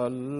الله 0.00 0.39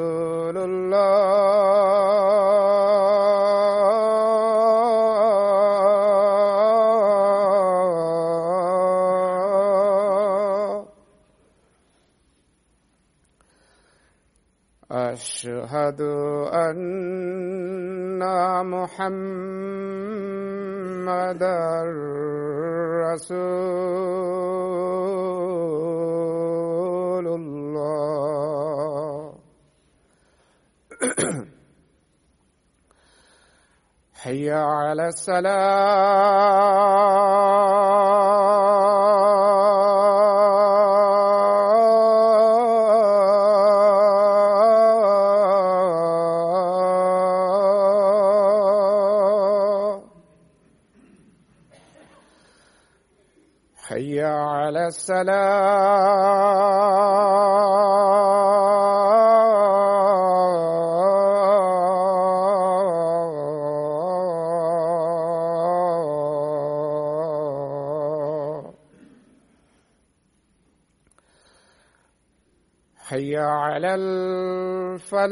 على 35.10 35.10
حي 73.11 73.37
على 73.37 73.95
الفلاح. 73.95 75.31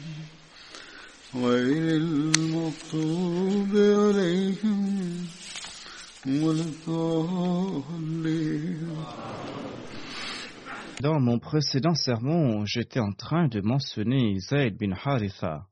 Dans 1.33 1.39
mon 11.21 11.39
précédent 11.39 11.95
sermon, 11.95 12.65
j'étais 12.65 12.99
en 12.99 13.13
train 13.13 13.47
de 13.47 13.61
mentionner 13.61 14.37
Zayd 14.39 14.77
bin 14.77 14.91
Haritha. 14.91 15.67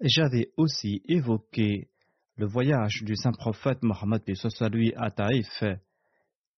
J'avais 0.00 0.52
aussi 0.56 1.02
évoqué 1.08 1.88
le 2.36 2.46
voyage 2.46 3.02
du 3.02 3.16
saint 3.16 3.32
prophète 3.32 3.82
Mohammed 3.82 4.22
lui 4.70 4.94
à 4.94 5.10
Taïf 5.10 5.64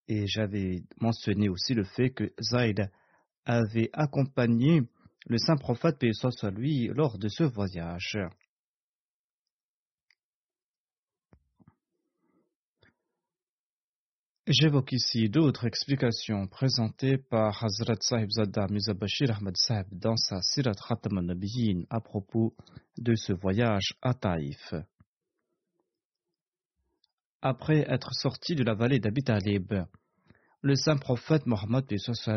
et 0.07 0.27
j'avais 0.27 0.83
mentionné 1.01 1.49
aussi 1.49 1.73
le 1.73 1.85
fait 1.85 2.11
que 2.11 2.31
Zayd 2.43 2.91
avait 3.47 3.89
accompagné 3.95 4.83
le 5.27 5.39
saint 5.39 5.57
prophète 5.57 6.03
lui 6.55 6.89
lors 6.89 7.19
de 7.19 7.29
ce 7.29 7.45
voyage. 7.45 8.19
J'évoque 14.51 14.93
ici 14.93 15.29
d'autres 15.29 15.67
explications 15.67 16.47
présentées 16.47 17.19
par 17.19 17.63
Hazrat 17.63 18.01
Sahib 18.01 18.31
Zadda 18.31 18.67
Mizabashir 18.71 19.31
Ahmad 19.37 19.59
Sahib 19.59 19.87
dans 19.93 20.17
sa 20.17 20.41
Sirat 20.41 20.73
Khatam 20.73 21.19
al-Nabiyyin 21.19 21.83
à 21.91 22.01
propos 22.01 22.55
de 22.97 23.15
ce 23.15 23.35
voyage 23.35 23.93
à 24.01 24.15
Taïf. 24.15 24.73
Après 27.43 27.81
être 27.91 28.15
sorti 28.15 28.55
de 28.55 28.65
la 28.65 28.75
vallée 28.75 29.01
d'Abi 29.01 29.23
Talib, 29.23 29.75
le 30.63 30.75
saint 30.75 30.97
prophète 30.97 31.47
Mohammed 31.47 31.85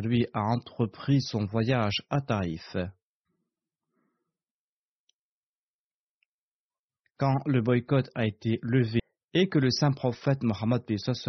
lui 0.03 0.27
a 0.33 0.41
entrepris 0.41 1.21
son 1.21 1.45
voyage 1.45 2.03
à 2.09 2.21
Taïf. 2.21 2.77
Quand 7.17 7.39
le 7.45 7.61
boycott 7.61 8.09
a 8.15 8.25
été 8.25 8.59
levé 8.61 8.99
et 9.33 9.47
que 9.47 9.59
le 9.59 9.71
saint 9.71 9.91
prophète 9.91 10.43
Mohammed 10.43 10.83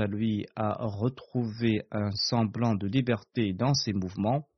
lui 0.08 0.46
a 0.56 0.74
retrouvé 0.80 1.82
un 1.90 2.10
semblant 2.12 2.74
de 2.74 2.86
liberté 2.86 3.52
dans 3.52 3.74
ses 3.74 3.92
mouvements, 3.92 4.48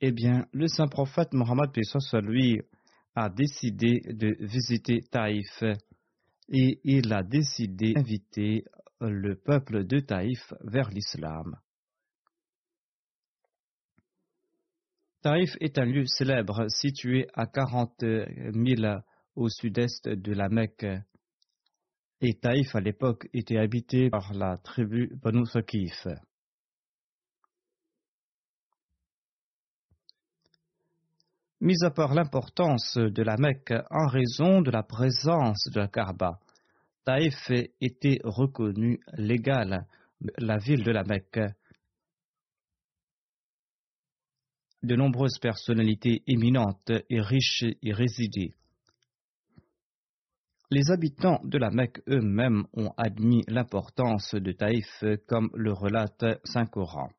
eh 0.00 0.12
bien, 0.12 0.46
le 0.52 0.66
saint 0.66 0.88
prophète 0.88 1.32
Mohammed 1.32 1.70
lui 2.22 2.60
a 3.14 3.28
décidé 3.28 4.00
de 4.06 4.36
visiter 4.40 5.00
Taïf 5.10 5.62
et 6.48 6.80
il 6.84 7.12
a 7.12 7.22
décidé 7.22 7.94
d'inviter 7.94 8.64
le 9.08 9.36
peuple 9.36 9.84
de 9.84 10.00
Taïf 10.00 10.52
vers 10.62 10.88
l'islam. 10.90 11.58
Taïf 15.22 15.56
est 15.60 15.78
un 15.78 15.84
lieu 15.84 16.04
célèbre 16.06 16.66
situé 16.68 17.28
à 17.34 17.46
40 17.46 18.02
milles 18.54 19.02
au 19.36 19.48
sud-est 19.48 20.08
de 20.08 20.32
la 20.32 20.48
Mecque 20.48 20.86
et 22.22 22.34
Taïf 22.34 22.76
à 22.76 22.80
l'époque 22.80 23.28
était 23.32 23.58
habité 23.58 24.08
par 24.08 24.32
la 24.32 24.56
tribu 24.56 25.10
Banu 25.20 25.42
Thaqif. 25.44 26.06
Mis 31.60 31.82
à 31.84 31.90
part 31.90 32.14
l'importance 32.14 32.96
de 32.96 33.22
la 33.24 33.36
Mecque 33.36 33.74
en 33.90 34.06
raison 34.06 34.62
de 34.62 34.70
la 34.70 34.84
présence 34.84 35.68
de 35.72 35.80
la 35.80 35.88
Kaaba, 35.88 36.38
Taïf 37.04 37.50
était 37.80 38.20
reconnue 38.22 39.00
légale 39.14 39.86
la 40.38 40.58
ville 40.58 40.84
de 40.84 40.92
la 40.92 41.02
Mecque. 41.02 41.40
De 44.84 44.94
nombreuses 44.94 45.38
personnalités 45.40 46.22
éminentes 46.28 46.92
et 47.10 47.20
riches 47.20 47.64
y 47.82 47.92
résidaient. 47.92 48.54
Les 50.70 50.90
habitants 50.90 51.40
de 51.44 51.58
la 51.58 51.70
Mecque 51.70 52.00
eux-mêmes 52.08 52.64
ont 52.72 52.92
admis 52.96 53.42
l'importance 53.48 54.34
de 54.34 54.52
Taïf 54.52 55.04
comme 55.26 55.50
le 55.54 55.72
relate 55.72 56.24
Saint 56.44 56.66
Coran. 56.66 57.10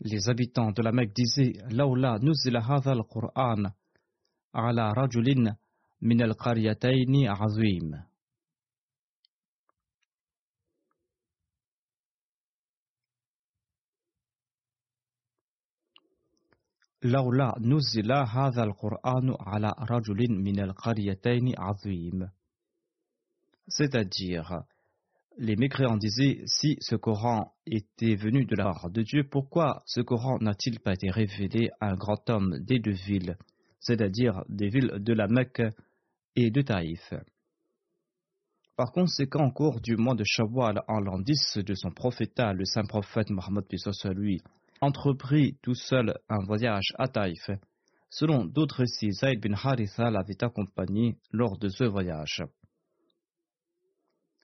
Les 0.00 0.28
habitants 0.28 0.72
de 0.72 0.82
la 0.82 0.92
Mecque 0.92 1.14
disaient 1.14 1.52
Laula 1.70 2.18
nuzila 2.18 2.60
al-Qur'an 2.66 3.64
ala 4.52 4.92
rajulin 4.92 5.54
azim. 21.56 22.30
C'est-à-dire, 23.68 24.62
les 25.36 25.54
mécréants 25.54 25.96
disaient 25.96 26.42
si 26.46 26.76
ce 26.80 26.96
Coran 26.96 27.52
était 27.66 28.16
venu 28.16 28.44
de 28.44 28.56
la 28.56 28.72
de 28.90 29.02
Dieu, 29.02 29.28
pourquoi 29.28 29.82
ce 29.86 30.00
Coran 30.00 30.38
n'a-t-il 30.40 30.80
pas 30.80 30.94
été 30.94 31.10
révélé 31.10 31.70
à 31.80 31.90
un 31.90 31.94
grand 31.94 32.28
homme 32.30 32.58
des 32.64 32.80
deux 32.80 32.90
villes, 33.06 33.36
c'est-à-dire 33.78 34.42
des 34.48 34.68
villes 34.68 34.94
de 34.98 35.12
la 35.12 35.28
Mecque 35.28 35.62
et 36.40 36.50
de 36.50 36.62
Taïf 36.62 37.12
Par 38.76 38.92
conséquent, 38.92 39.46
au 39.48 39.50
cours 39.50 39.80
du 39.80 39.96
mois 39.96 40.14
de 40.14 40.22
Shawwal, 40.24 40.82
en 40.86 41.00
l'an 41.00 41.18
10 41.18 41.58
de 41.58 41.74
son 41.74 41.90
prophétat, 41.90 42.52
le 42.52 42.64
saint 42.64 42.84
prophète 42.84 43.30
Mohammed 43.30 43.64
lui 44.14 44.40
entrepris 44.80 45.58
tout 45.62 45.74
seul 45.74 46.14
un 46.28 46.44
voyage 46.44 46.92
à 46.96 47.08
Taïf. 47.08 47.50
Selon 48.08 48.44
d'autres 48.44 48.78
récits, 48.78 49.12
Zayd 49.12 49.42
bin 49.42 49.54
Haritha 49.54 50.10
l'avait 50.10 50.44
accompagné 50.44 51.16
lors 51.32 51.58
de 51.58 51.68
ce 51.68 51.82
voyage. 51.82 52.44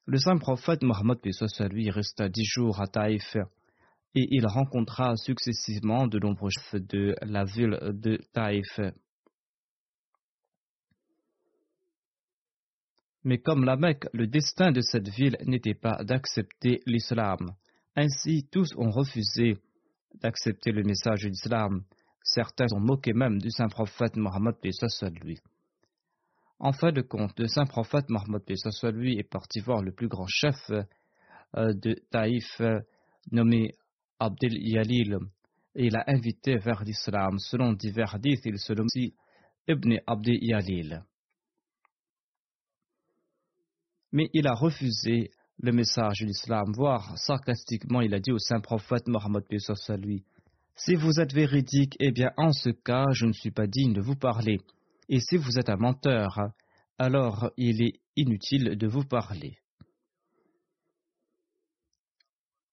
Le 0.07 0.19
saint 0.19 0.37
prophète 0.37 0.83
Mohammed 0.83 1.19
lui 1.71 1.91
resta 1.91 2.29
dix 2.29 2.45
jours 2.45 2.81
à 2.81 2.89
Taïf 2.89 3.37
et 4.17 4.27
il 4.31 4.47
rencontra 4.47 5.17
successivement 5.17 6.09
de 6.09 6.19
nombreux 6.19 6.51
chefs 6.51 6.83
de 6.83 7.15
la 7.23 7.45
ville 7.45 7.79
de 7.95 8.19
Taïf. 8.33 8.81
Mais 13.25 13.39
comme 13.39 13.65
la 13.65 13.77
Mecque, 13.77 14.07
le 14.13 14.27
destin 14.27 14.71
de 14.71 14.83
cette 14.83 15.09
ville 15.09 15.37
n'était 15.47 15.75
pas 15.75 16.05
d'accepter 16.05 16.81
l'islam. 16.87 17.55
Ainsi, 17.97 18.47
tous 18.51 18.75
ont 18.77 18.91
refusé 18.91 19.57
d'accepter 20.21 20.73
le 20.73 20.83
message 20.83 21.23
de 21.23 21.29
l'islam. 21.29 21.85
Certains 22.23 22.67
ont 22.75 22.81
moqué 22.81 23.13
même 23.13 23.39
du 23.39 23.51
saint 23.51 23.69
prophète 23.69 24.17
Mohammed 24.17 24.57
lui. 25.23 25.39
En 26.59 26.73
fin 26.73 26.93
de 26.93 27.01
compte, 27.01 27.39
le 27.39 27.49
saint 27.49 27.67
prophète 27.67 28.09
Mohammed 28.11 28.43
lui 28.95 29.19
est 29.19 29.29
parti 29.29 29.61
voir 29.61 29.83
le 29.83 29.93
plus 29.93 30.09
grand 30.09 30.27
chef 30.27 30.57
euh, 30.71 31.73
de 31.75 31.95
Taïf 32.11 32.61
nommé 33.33 33.73
Abdel 34.19 34.55
Yalil 34.55 35.19
et 35.75 35.91
l'a 35.91 36.05
invité 36.07 36.57
vers 36.57 36.85
l'islam. 36.85 37.39
Selon 37.39 37.73
divers 37.73 38.15
hadiths, 38.15 38.45
il 38.45 38.59
se 38.59 38.73
nomme 38.73 38.87
aussi 38.87 39.15
Ibn 39.69 39.97
Abdel 40.07 40.39
Yalil. 40.43 41.03
Mais 44.15 44.31
il 44.33 44.47
a 44.47 44.55
refusé 44.55 45.33
le 45.59 45.73
message 45.73 46.21
de 46.21 46.27
l'islam, 46.27 46.73
voire 46.73 47.19
sarcastiquement, 47.19 48.01
il 48.01 48.15
a 48.15 48.21
dit 48.21 48.31
au 48.31 48.39
saint 48.39 48.61
prophète 48.61 49.09
Mohammed 49.09 49.43
lui 49.99 50.25
Si 50.77 50.95
vous 50.95 51.19
êtes 51.19 51.33
véridique, 51.33 51.97
eh 51.99 52.13
bien 52.13 52.31
en 52.37 52.53
ce 52.53 52.71
cas, 52.71 53.07
je 53.11 53.27
ne 53.27 53.33
suis 53.33 53.51
pas 53.51 53.67
digne 53.67 53.93
de 53.93 54.01
vous 54.01 54.15
parler. 54.15 54.61
Et 55.09 55.19
si 55.19 55.37
vous 55.37 55.59
êtes 55.59 55.69
un 55.69 55.79
menteur, 55.79 56.39
alors 56.97 57.51
il 57.57 57.83
est 57.83 57.99
inutile 58.15 58.79
de 58.79 58.87
vous 58.87 59.03
parler. 59.03 59.59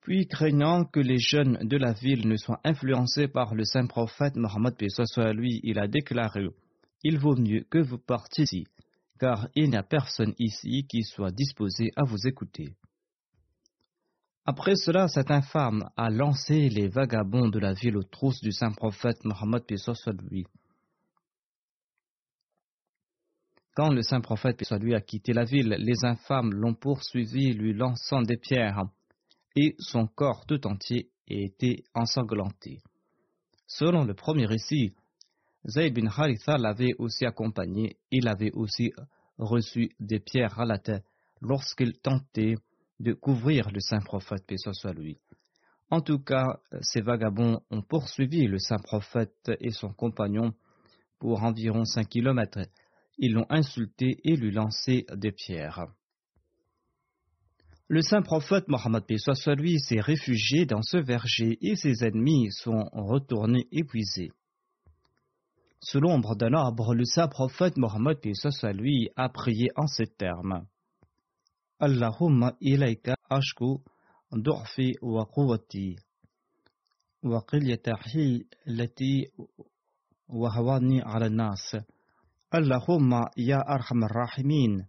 Puis, 0.02 0.28
craignant 0.28 0.86
que 0.86 1.00
les 1.00 1.18
jeunes 1.18 1.58
de 1.64 1.78
la 1.78 1.94
ville 1.94 2.28
ne 2.28 2.38
soient 2.38 2.62
influencés 2.64 3.28
par 3.28 3.56
le 3.56 3.64
saint 3.66 3.88
prophète 3.88 4.36
Mohammed 4.36 4.76
lui, 5.34 5.60
il 5.64 5.80
a 5.80 5.88
déclaré 5.88 6.46
Il 7.04 7.18
vaut 7.18 7.36
mieux 7.36 7.64
que 7.68 7.80
vous 7.80 7.98
partiez 7.98 8.66
car 9.22 9.48
il 9.54 9.70
n'y 9.70 9.78
a 9.78 9.84
personne 9.84 10.34
ici 10.40 10.88
qui 10.90 11.04
soit 11.04 11.30
disposé 11.30 11.92
à 11.96 12.04
vous 12.04 12.26
écouter. 12.26 12.76
Après 14.46 14.76
cela, 14.76 15.08
cette 15.08 15.30
infâme 15.30 15.88
a 15.96 16.10
lancé 16.10 16.70
les 16.70 16.88
vagabonds 16.88 17.50
de 17.50 17.60
la 17.60 17.74
ville 17.74 17.98
aux 17.98 18.04
trousses 18.04 18.42
du 18.42 18.52
saint 18.52 18.72
prophète 18.72 19.24
Mohammed 19.24 19.64
soit 19.78 20.20
lui. 20.28 20.48
Quand 23.76 23.92
le 23.92 24.02
saint 24.02 24.22
prophète 24.22 24.60
a 24.72 25.02
quitté 25.02 25.34
la 25.34 25.46
ville, 25.46 25.76
les 25.78 26.04
infâmes 26.04 26.52
l'ont 26.52 26.74
poursuivi, 26.74 27.54
lui 27.54 27.74
lançant 27.74 28.24
des 28.24 28.38
pierres, 28.38 28.86
et 29.56 29.76
son 29.78 30.08
corps 30.08 30.48
tout 30.48 30.66
entier 30.66 31.12
a 31.30 31.36
été 31.36 31.84
ensanglanté. 31.94 32.80
Selon 33.68 34.04
le 34.04 34.16
premier 34.16 34.48
récit, 34.48 34.96
Zayd 35.68 35.94
bin 35.94 36.08
Haritha 36.08 36.58
l'avait 36.58 36.96
aussi 36.98 37.26
accompagné, 37.26 37.98
il 38.10 38.28
avait 38.28 38.52
aussi 38.54 38.92
reçu 39.38 39.92
des 40.00 40.20
pierres 40.20 40.60
à 40.60 40.66
la 40.66 40.80
tête 40.80 41.06
lorsqu'il 41.42 41.94
tentait 42.00 42.56
de 43.00 43.14
couvrir 43.14 43.70
le 43.72 43.80
saint 43.80 44.00
prophète. 44.00 44.52
En 45.90 46.02
tout 46.02 46.20
cas, 46.20 46.60
ces 46.82 47.02
vagabonds 47.02 47.62
ont 47.70 47.82
poursuivi 47.82 48.48
le 48.48 48.60
saint 48.60 48.80
prophète 48.80 49.52
et 49.60 49.72
son 49.72 49.92
compagnon 49.92 50.54
pour 51.20 51.44
environ 51.44 51.86
cinq 51.86 52.10
kilomètres. 52.10 52.68
Ils 53.18 53.34
l'ont 53.34 53.48
insulté 53.50 54.18
et 54.24 54.36
lui 54.36 54.52
lancé 54.52 55.06
des 55.16 55.32
pierres. 55.32 55.88
Le 57.88 58.02
saint 58.02 58.22
prophète 58.22 58.68
Mohammed 58.68 59.04
soit 59.18 59.36
s'est 59.36 60.00
réfugié 60.00 60.66
dans 60.66 60.82
ce 60.82 60.98
verger 60.98 61.58
et 61.62 61.76
ses 61.76 62.06
ennemis 62.06 62.52
sont 62.52 62.86
retournés 62.94 63.68
épuisés. 63.72 64.32
Sous 65.84 66.00
l'ombre 66.00 66.36
d'un 66.36 66.54
arbre, 66.54 66.94
le 66.94 67.06
saint 67.06 67.28
prophète 67.28 67.76
Mohammed 67.78 68.20
soit 68.36 68.72
lui 68.72 69.10
a 69.16 69.30
prié 69.30 69.70
en 69.76 69.88
ces 69.88 70.06
termes. 70.06 70.68
Allahumma 71.80 72.54
ilayka 72.62 73.16
ashku 73.30 73.82
du'fi 74.32 74.94
wa 75.02 75.26
quwwati 75.26 75.98
wa 77.24 77.42
qilyata 77.42 77.98
hilati 78.06 79.28
wa 80.30 80.50
hawani 80.52 81.02
ala 81.02 81.30
nas. 81.30 81.76
Allahumma 82.52 83.32
ya 83.36 83.60
arhamar 83.66 84.12
rahimin 84.12 84.86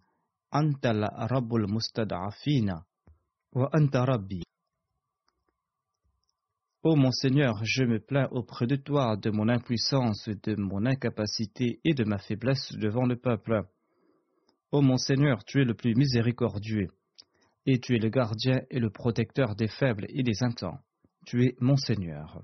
anta 0.50 0.92
la 0.92 1.08
rabbul 1.26 1.68
mustad'afina 1.68 2.84
wa 3.54 3.68
anta 3.72 4.04
rabbi. 4.04 4.42
Ô 6.84 6.96
mon 6.96 7.12
Seigneur, 7.12 7.60
je 7.62 7.84
me 7.84 8.00
plains 8.00 8.26
auprès 8.32 8.66
de 8.66 8.74
toi 8.74 9.16
de 9.16 9.30
mon 9.30 9.48
impuissance, 9.48 10.28
de 10.28 10.56
mon 10.56 10.84
incapacité 10.84 11.78
et 11.84 11.94
de 11.94 12.02
ma 12.02 12.18
faiblesse 12.18 12.72
devant 12.72 13.06
le 13.06 13.14
peuple. 13.14 13.62
Ô 14.72 14.82
mon 14.82 14.96
Seigneur, 14.96 15.44
tu 15.44 15.60
es 15.60 15.64
le 15.64 15.74
plus 15.74 15.94
miséricordieux, 15.94 16.88
et 17.66 17.78
tu 17.78 17.94
es 17.94 18.00
le 18.00 18.08
gardien 18.08 18.62
et 18.68 18.80
le 18.80 18.90
protecteur 18.90 19.54
des 19.54 19.68
faibles 19.68 20.06
et 20.08 20.24
des 20.24 20.42
intents. 20.42 20.80
Tu 21.24 21.44
es 21.44 21.54
mon 21.60 21.76
Seigneur. 21.76 22.42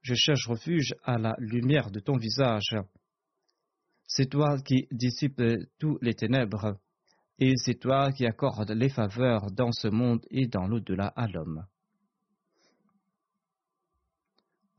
Je 0.00 0.14
cherche 0.14 0.46
refuge 0.46 0.94
à 1.04 1.18
la 1.18 1.36
lumière 1.40 1.90
de 1.90 2.00
ton 2.00 2.16
visage. 2.16 2.74
C'est 4.06 4.30
toi 4.30 4.56
qui 4.62 4.88
dissipes 4.92 5.42
tous 5.78 5.98
les 6.00 6.14
ténèbres, 6.14 6.78
et 7.38 7.52
c'est 7.56 7.78
toi 7.78 8.12
qui 8.12 8.24
accordes 8.24 8.70
les 8.70 8.88
faveurs 8.88 9.50
dans 9.50 9.72
ce 9.72 9.88
monde 9.88 10.24
et 10.30 10.46
dans 10.46 10.66
l'au-delà 10.66 11.08
à 11.08 11.26
l'homme. 11.26 11.66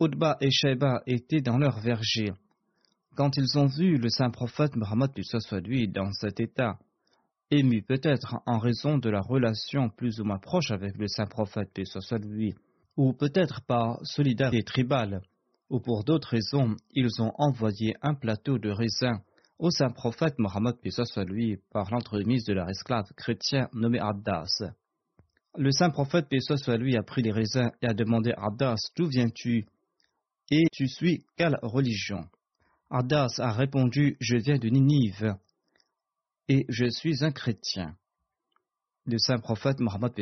Utba 0.04 0.36
et 0.42 0.50
Sheba 0.50 1.04
étaient 1.06 1.42
dans 1.42 1.60
leur 1.60 1.80
verger. 1.80 2.34
Quand 3.16 3.38
ils 3.38 3.60
ont 3.60 3.68
vu 3.68 3.98
le 3.98 4.10
saint 4.10 4.32
prophète 4.32 4.76
Muhammad 4.76 5.12
lui 5.64 5.88
dans 5.88 6.12
cet 6.14 6.40
état, 6.40 6.80
ému 7.52 7.84
peut-être 7.84 8.38
en 8.48 8.58
raison 8.58 8.98
de 8.98 9.12
la 9.12 9.22
relation 9.22 9.90
plus 9.90 10.20
ou 10.20 10.24
moins 10.24 10.40
proche 10.40 10.72
avec 10.72 10.98
le 10.98 11.08
saint 11.08 11.28
prophète 11.28 11.70
lui, 12.24 12.56
ou 12.98 13.14
peut-être 13.14 13.62
par 13.68 14.00
solidarité 14.02 14.64
tribale, 14.64 15.22
ou 15.70 15.80
pour 15.80 16.04
d'autres 16.04 16.30
raisons, 16.30 16.76
ils 16.96 17.22
ont 17.22 17.34
envoyé 17.38 17.94
un 18.02 18.16
plateau 18.16 18.58
de 18.58 18.72
raisins 18.72 19.22
au 19.60 19.70
saint 19.70 19.92
prophète 19.92 20.40
Mohammed 20.40 20.78
lui 21.28 21.58
par 21.72 21.92
l'entremise 21.92 22.46
de 22.46 22.54
leur 22.54 22.68
esclave 22.70 23.06
chrétien 23.16 23.70
nommé 23.72 24.00
Abdas. 24.00 24.64
Le 25.56 25.72
saint 25.72 25.92
prophète 25.92 26.26
lui 26.80 26.98
a 26.98 27.04
pris 27.04 27.22
les 27.22 27.32
raisins 27.32 27.70
et 27.84 27.88
a 27.88 27.94
demandé 27.94 28.32
à 28.32 28.48
Abdas 28.48 28.78
D'où 28.98 29.08
viens-tu? 29.08 29.68
Et 30.54 30.66
tu 30.74 30.90
suis 30.90 31.24
quelle 31.38 31.58
religion? 31.62 32.28
Abdas 32.90 33.40
a 33.40 33.54
répondu 33.54 34.18
Je 34.20 34.36
viens 34.36 34.58
de 34.58 34.68
Ninive 34.68 35.38
et 36.50 36.66
je 36.68 36.90
suis 36.90 37.24
un 37.24 37.32
chrétien. 37.32 37.96
Le 39.06 39.18
saint 39.18 39.40
prophète 39.40 39.80
Mohammed 39.80 40.14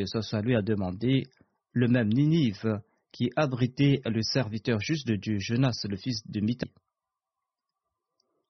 lui 0.43 0.55
a 0.55 0.61
demandé 0.61 1.25
Le 1.73 1.87
même 1.87 2.09
Ninive 2.09 2.79
qui 3.11 3.31
abritait 3.35 4.01
le 4.05 4.21
serviteur 4.21 4.79
juste 4.79 5.07
de 5.07 5.15
Dieu, 5.15 5.39
Jonas, 5.39 5.83
le 5.89 5.97
fils 5.97 6.21
de 6.27 6.41
Mita. 6.41 6.67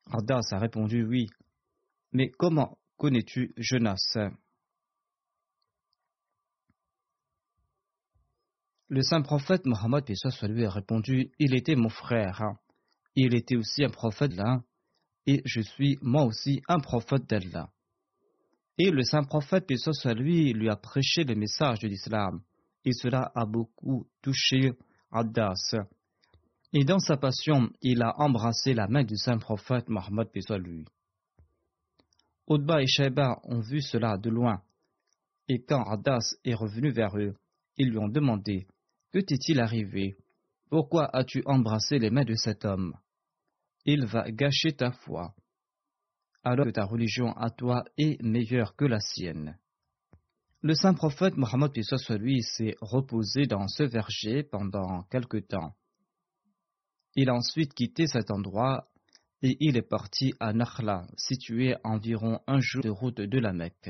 Ardas 0.08 0.50
a 0.52 0.60
répondu 0.60 1.06
oui. 1.06 1.28
Mais 2.12 2.30
comment 2.30 2.78
connais-tu 2.98 3.54
Jonas? 3.56 4.18
Le 8.92 9.04
saint 9.04 9.22
prophète 9.22 9.68
Mohammed 9.68 10.04
lui 10.50 10.66
a 10.66 10.70
répondu 10.72 11.32
Il 11.38 11.54
était 11.54 11.76
mon 11.76 11.90
frère. 11.90 12.42
Il 13.16 13.36
était 13.36 13.56
aussi 13.56 13.84
un 13.84 13.92
prophète 13.92 14.34
là, 14.34 14.64
et 15.28 15.44
je 15.46 15.62
suis 15.62 16.00
moi 16.02 16.24
aussi 16.24 16.64
un 16.68 16.80
prophète 16.80 17.30
d'Allah. 17.30 17.70
Et 18.80 18.90
le 18.90 19.04
saint 19.04 19.24
prophète 19.24 19.70
lui 20.16 20.54
lui 20.54 20.70
a 20.70 20.76
prêché 20.76 21.24
le 21.24 21.36
message 21.36 21.80
de 21.82 21.88
l'islam, 21.88 22.42
et 22.84 22.94
cela 22.94 23.32
a 23.36 23.46
beaucoup 23.46 24.08
touché 24.24 24.72
Ardas. 25.12 25.76
Et 26.74 26.84
dans 26.84 27.00
sa 27.00 27.16
passion, 27.16 27.70
il 27.84 28.02
a 28.02 28.20
embrassé 28.20 28.74
la 28.74 28.88
main 28.88 29.04
du 29.04 29.18
saint 29.18 29.38
prophète 29.38 29.88
Mohammed 29.88 30.30
lui. 30.58 30.86
Utba 32.50 32.82
et 32.82 32.88
Shaiba 32.88 33.40
ont 33.44 33.60
vu 33.60 33.82
cela 33.82 34.18
de 34.18 34.32
loin. 34.32 34.64
Et 35.48 35.62
quand 35.62 35.84
Adas 35.84 36.34
est 36.44 36.56
revenu 36.56 36.90
vers 36.90 37.16
eux, 37.20 37.36
ils 37.78 37.90
lui 37.90 38.00
ont 38.00 38.10
demandé 38.10 38.66
Que 39.12 39.20
t'est-il 39.20 39.60
arrivé? 39.60 40.18
Pourquoi 40.70 41.10
as-tu 41.16 41.42
embrassé 41.46 41.98
les 41.98 42.12
mains 42.12 42.26
de 42.26 42.36
cet 42.36 42.64
homme? 42.64 42.96
Il 43.86 44.06
va 44.06 44.30
gâcher 44.30 44.74
ta 44.74 44.92
foi, 44.92 45.34
alors 46.44 46.68
que 46.68 46.72
ta 46.72 46.86
religion 46.86 47.32
à 47.34 47.50
toi 47.50 47.84
est 47.98 48.22
meilleure 48.22 48.76
que 48.76 48.86
la 48.86 49.00
sienne. 49.00 49.58
Le 50.62 50.76
saint 50.76 50.94
prophète 50.94 51.38
Mohammed 51.38 51.72
lui 52.20 52.44
s'est 52.44 52.76
reposé 52.82 53.48
dans 53.48 53.68
ce 53.68 53.84
verger 53.84 54.44
pendant 54.44 55.04
quelque 55.04 55.38
temps. 55.38 55.76
Il 57.16 57.30
a 57.30 57.34
ensuite 57.34 57.74
quitté 57.74 58.06
cet 58.06 58.30
endroit 58.30 58.90
et 59.42 59.58
il 59.62 59.78
est 59.78 59.90
parti 59.90 60.34
à 60.40 60.54
Nakhla, 60.54 61.08
situé 61.16 61.76
environ 61.84 62.42
un 62.46 62.60
jour 62.60 62.84
de 62.84 62.90
route 62.90 63.22
de 63.22 63.40
la 63.40 63.54
Mecque. 63.54 63.90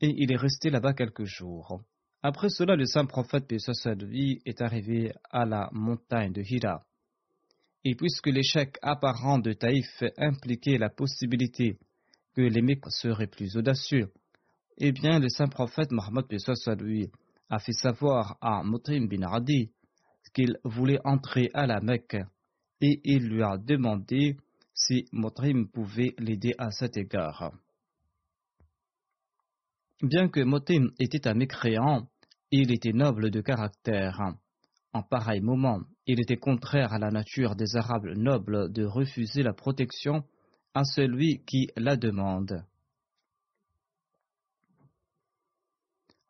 Et 0.00 0.14
il 0.16 0.32
est 0.32 0.36
resté 0.36 0.70
là-bas 0.70 0.94
quelques 0.94 1.24
jours. 1.24 1.84
Après 2.22 2.48
cela, 2.48 2.74
le 2.74 2.84
saint 2.84 3.06
prophète 3.06 3.52
vie 4.02 4.40
est 4.44 4.60
arrivé 4.60 5.12
à 5.30 5.44
la 5.44 5.68
montagne 5.72 6.32
de 6.32 6.42
Hira. 6.42 6.84
Et 7.84 7.94
puisque 7.94 8.26
l'échec 8.26 8.76
apparent 8.82 9.38
de 9.38 9.52
Taïf 9.52 10.02
impliquait 10.16 10.78
la 10.78 10.90
possibilité 10.90 11.78
que 12.34 12.42
les 12.42 12.60
Mecques 12.60 12.90
seraient 12.90 13.28
plus 13.28 13.56
audacieux, 13.56 14.10
eh 14.78 14.92
bien 14.92 15.20
le 15.20 15.28
saint 15.28 15.48
prophète 15.48 15.92
Mohammed 15.92 16.26
lui 16.80 17.10
a 17.48 17.58
fait 17.60 17.72
savoir 17.72 18.36
à 18.40 18.62
Mutrim 18.64 19.08
bin 19.08 19.20
qu'il 20.34 20.58
voulait 20.64 21.00
entrer 21.04 21.50
à 21.54 21.66
la 21.66 21.80
Mecque 21.80 22.16
et 22.80 23.00
il 23.04 23.28
lui 23.28 23.42
a 23.42 23.56
demandé 23.58 24.36
si 24.74 25.06
Motrim 25.12 25.68
pouvait 25.68 26.14
l'aider 26.18 26.54
à 26.58 26.70
cet 26.70 26.96
égard. 26.96 27.52
Bien 30.02 30.28
que 30.28 30.40
Motrim 30.40 30.92
était 31.00 31.26
un 31.26 31.34
mécréant, 31.34 32.08
il 32.52 32.70
était 32.70 32.92
noble 32.92 33.32
de 33.32 33.40
caractère. 33.40 34.20
En 34.92 35.02
pareil 35.02 35.40
moment, 35.40 35.80
il 36.06 36.20
était 36.20 36.36
contraire 36.36 36.92
à 36.92 37.00
la 37.00 37.10
nature 37.10 37.56
des 37.56 37.76
Arabes 37.76 38.06
nobles 38.14 38.72
de 38.72 38.84
refuser 38.84 39.42
la 39.42 39.52
protection 39.52 40.24
à 40.72 40.84
celui 40.84 41.42
qui 41.44 41.68
la 41.76 41.96
demande. 41.96 42.64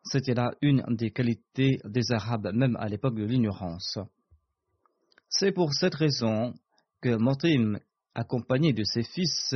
C'était 0.03 0.33
là 0.33 0.49
une 0.63 0.83
des 0.95 1.11
qualités 1.11 1.79
des 1.85 2.11
Arabes, 2.11 2.49
même 2.51 2.75
à 2.77 2.89
l'époque 2.89 3.15
de 3.15 3.25
l'ignorance. 3.25 3.99
C'est 5.29 5.51
pour 5.51 5.73
cette 5.75 5.93
raison 5.93 6.55
que 7.01 7.15
Motim, 7.15 7.79
accompagné 8.15 8.73
de 8.73 8.83
ses 8.83 9.03
fils 9.03 9.53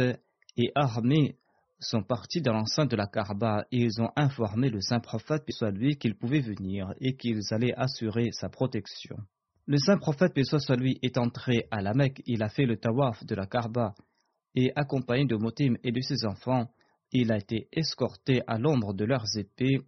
et 0.55 0.72
armés, 0.75 1.36
sont 1.84 2.04
partis 2.04 2.42
dans 2.42 2.54
l'enceinte 2.54 2.92
de 2.92 2.96
la 2.96 3.08
Kaaba 3.08 3.66
et 3.72 3.78
ils 3.78 4.02
ont 4.02 4.10
informé 4.16 4.70
le 4.70 4.82
saint 4.82 5.00
prophète, 5.00 5.44
soit 5.50 5.72
lui, 5.72 5.98
qu'il 5.98 6.16
pouvait 6.16 6.40
venir 6.40 6.94
et 7.00 7.16
qu'ils 7.16 7.42
allaient 7.52 7.74
assurer 7.75 8.32
sa 8.32 8.50
protection. 8.50 9.18
Le 9.66 9.78
saint 9.78 9.98
prophète, 9.98 10.34
soit 10.44 10.75
lui, 10.75 11.00
est 11.02 11.18
entré 11.18 11.68
à 11.72 11.82
la 11.82 11.94
Mecque, 11.94 12.22
il 12.25 12.44
a 12.44 12.50
fait 12.50 12.66
le 12.66 12.78
tawaf 12.78 13.25
de 13.25 13.36
la 13.36 13.46
Kaaba 13.46 13.94
et 14.56 14.72
accompagné 14.75 15.25
de 15.25 15.36
Motim 15.36 15.75
et 15.84 15.92
de 15.92 16.02
ses 16.02 16.25
enfants, 16.25 16.70
il 17.12 17.32
a 17.32 17.38
été 17.38 17.68
escorté 17.72 18.42
à 18.48 18.58
l'ombre 18.58 18.94
de 18.94 19.06
leurs 19.06 19.38
épées 19.38 19.80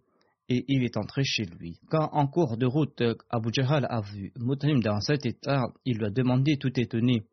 et 0.48 0.64
il 0.68 0.84
est 0.84 0.96
entré 0.96 1.24
chez 1.24 1.44
lui. 1.44 1.78
Quand 1.90 2.08
en 2.12 2.26
cours 2.26 2.56
de 2.56 2.66
route, 2.66 3.02
Abu 3.30 3.50
Jahal 3.52 3.86
a 3.90 4.00
vu 4.00 4.32
Mut'im 4.38 4.78
dans 4.80 5.00
cet 5.00 5.26
état, 5.26 5.64
il 5.84 5.98
lui 5.98 6.06
a 6.06 6.10
demandé 6.10 6.56
tout 6.56 6.78
étonné 6.78 7.24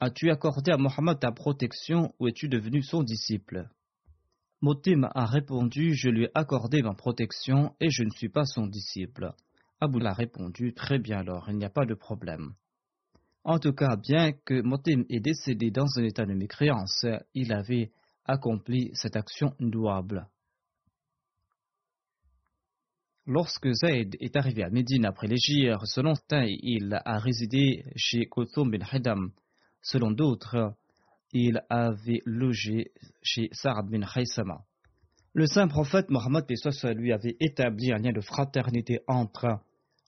As-tu 0.00 0.30
accordé 0.30 0.70
à 0.70 0.76
Mohammed 0.76 1.18
ta 1.18 1.32
protection 1.32 2.14
ou 2.20 2.28
es-tu 2.28 2.48
devenu 2.48 2.82
son 2.82 3.02
disciple? 3.02 3.68
Mut'im 4.60 5.08
a 5.14 5.24
répondu 5.24 5.94
Je 5.94 6.08
lui 6.08 6.24
ai 6.24 6.30
accordé 6.34 6.82
ma 6.82 6.94
protection 6.94 7.76
et 7.80 7.90
je 7.90 8.02
ne 8.02 8.10
suis 8.10 8.28
pas 8.28 8.44
son 8.44 8.66
disciple. 8.66 9.32
Abu 9.80 10.04
a 10.04 10.12
répondu 10.12 10.74
Très 10.74 10.98
bien 10.98 11.18
alors, 11.18 11.48
il 11.48 11.58
n'y 11.58 11.64
a 11.64 11.70
pas 11.70 11.86
de 11.86 11.94
problème. 11.94 12.54
En 13.44 13.60
tout 13.60 13.72
cas, 13.72 13.96
bien 13.96 14.32
que 14.32 14.60
Motim 14.60 15.04
est 15.08 15.20
décédé 15.20 15.70
dans 15.70 15.86
un 15.96 16.02
état 16.02 16.26
de 16.26 16.34
mécréance, 16.34 17.06
il 17.34 17.52
avait 17.52 17.92
accompli 18.24 18.90
cette 18.94 19.16
action 19.16 19.54
louable. 19.60 20.28
Lorsque 23.26 23.70
Zayd 23.70 24.16
est 24.20 24.36
arrivé 24.36 24.64
à 24.64 24.70
Médine 24.70 25.04
après 25.04 25.28
l'Égypte, 25.28 25.84
selon 25.84 26.14
certains, 26.14 26.46
il 26.46 26.92
a 27.04 27.18
résidé 27.18 27.84
chez 27.94 28.26
Kothum 28.26 28.70
bin 28.70 28.84
Hidam. 28.92 29.30
Selon 29.82 30.10
d'autres, 30.10 30.74
il 31.32 31.62
avait 31.68 32.22
logé 32.24 32.92
chez 33.22 33.48
Sa'ad 33.52 33.88
bin 33.88 34.02
Haysama. 34.02 34.64
Le 35.34 35.46
saint 35.46 35.68
prophète 35.68 36.10
Mohammed 36.10 36.44
lui 36.96 37.12
avait 37.12 37.36
établi 37.40 37.92
un 37.92 37.98
lien 37.98 38.12
de 38.12 38.20
fraternité 38.20 39.00
entre 39.06 39.60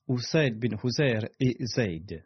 Usaid 0.08 0.58
bin 0.58 0.76
Huzair 0.82 1.28
et 1.38 1.56
Zayd. 1.64 2.24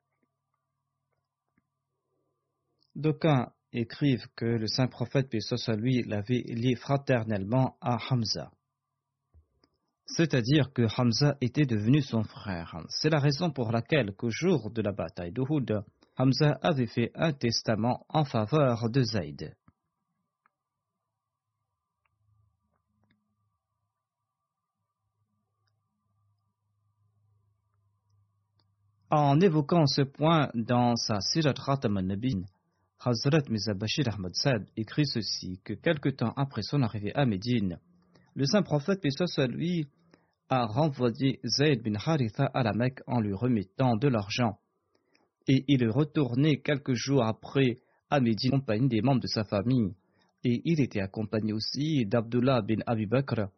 D'aucuns 2.94 3.52
écrivent 3.72 4.28
que 4.36 4.44
le 4.44 4.68
saint 4.68 4.86
prophète, 4.86 5.28
lui, 5.76 6.02
l'avait 6.04 6.44
lié 6.46 6.76
fraternellement 6.76 7.76
à 7.80 7.98
Hamza. 8.08 8.52
C'est-à-dire 10.06 10.72
que 10.72 10.86
Hamza 10.96 11.36
était 11.40 11.66
devenu 11.66 12.00
son 12.02 12.22
frère. 12.22 12.76
C'est 12.88 13.10
la 13.10 13.18
raison 13.18 13.50
pour 13.50 13.72
laquelle 13.72 14.12
qu'au 14.12 14.30
jour 14.30 14.70
de 14.70 14.82
la 14.82 14.92
bataille 14.92 15.32
d'Uhud, 15.32 15.82
Hamza 16.16 16.58
avait 16.62 16.86
fait 16.86 17.10
un 17.14 17.32
testament 17.32 18.06
en 18.08 18.24
faveur 18.24 18.88
de 18.88 19.02
Zayd. 19.02 19.54
En 29.10 29.40
évoquant 29.40 29.86
ce 29.86 30.02
point 30.02 30.50
dans 30.54 30.96
sa 30.96 31.20
Sirat 31.20 31.54
Khatam 31.54 31.96
al-Nabin, 31.96 32.42
Hazrat 32.98 33.42
Bashir 33.76 34.08
Ahmad 34.08 34.34
Sad 34.34 34.66
écrit 34.76 35.06
ceci 35.06 35.60
que 35.62 35.74
quelque 35.74 36.08
temps 36.08 36.32
après 36.36 36.62
son 36.62 36.82
arrivée 36.82 37.14
à 37.14 37.26
Médine, 37.26 37.78
le 38.34 38.46
saint 38.46 38.62
prophète, 38.62 39.00
paix 39.00 39.46
lui, 39.48 39.86
a 40.48 40.66
renvoyé 40.66 41.38
Zayd 41.44 41.82
bin 41.82 41.94
Haritha 41.94 42.46
à 42.54 42.62
la 42.62 42.72
Mecque 42.72 43.02
en 43.06 43.20
lui 43.20 43.34
remettant 43.34 43.96
de 43.96 44.08
l'argent. 44.08 44.58
Et 45.46 45.64
il 45.68 45.82
est 45.82 45.88
retourné 45.88 46.60
quelques 46.60 46.94
jours 46.94 47.24
après 47.24 47.78
à 48.10 48.20
Médine 48.20 48.54
accompagné 48.54 48.88
des 48.88 49.02
membres 49.02 49.20
de 49.20 49.26
sa 49.26 49.44
famille. 49.44 49.94
Et 50.42 50.62
il 50.64 50.80
était 50.80 51.00
accompagné 51.00 51.52
aussi 51.52 52.06
d'Abdullah 52.06 52.62
bin 52.62 52.80
Abi 52.86 53.06
Bakr, 53.06 53.48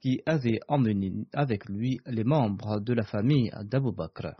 qui 0.00 0.20
avait 0.26 0.60
emmené 0.68 1.12
avec 1.32 1.68
lui 1.68 2.00
les 2.06 2.24
membres 2.24 2.80
de 2.80 2.92
la 2.92 3.04
famille 3.04 3.50
d'Abu 3.64 3.92
Bakr. 3.92 4.34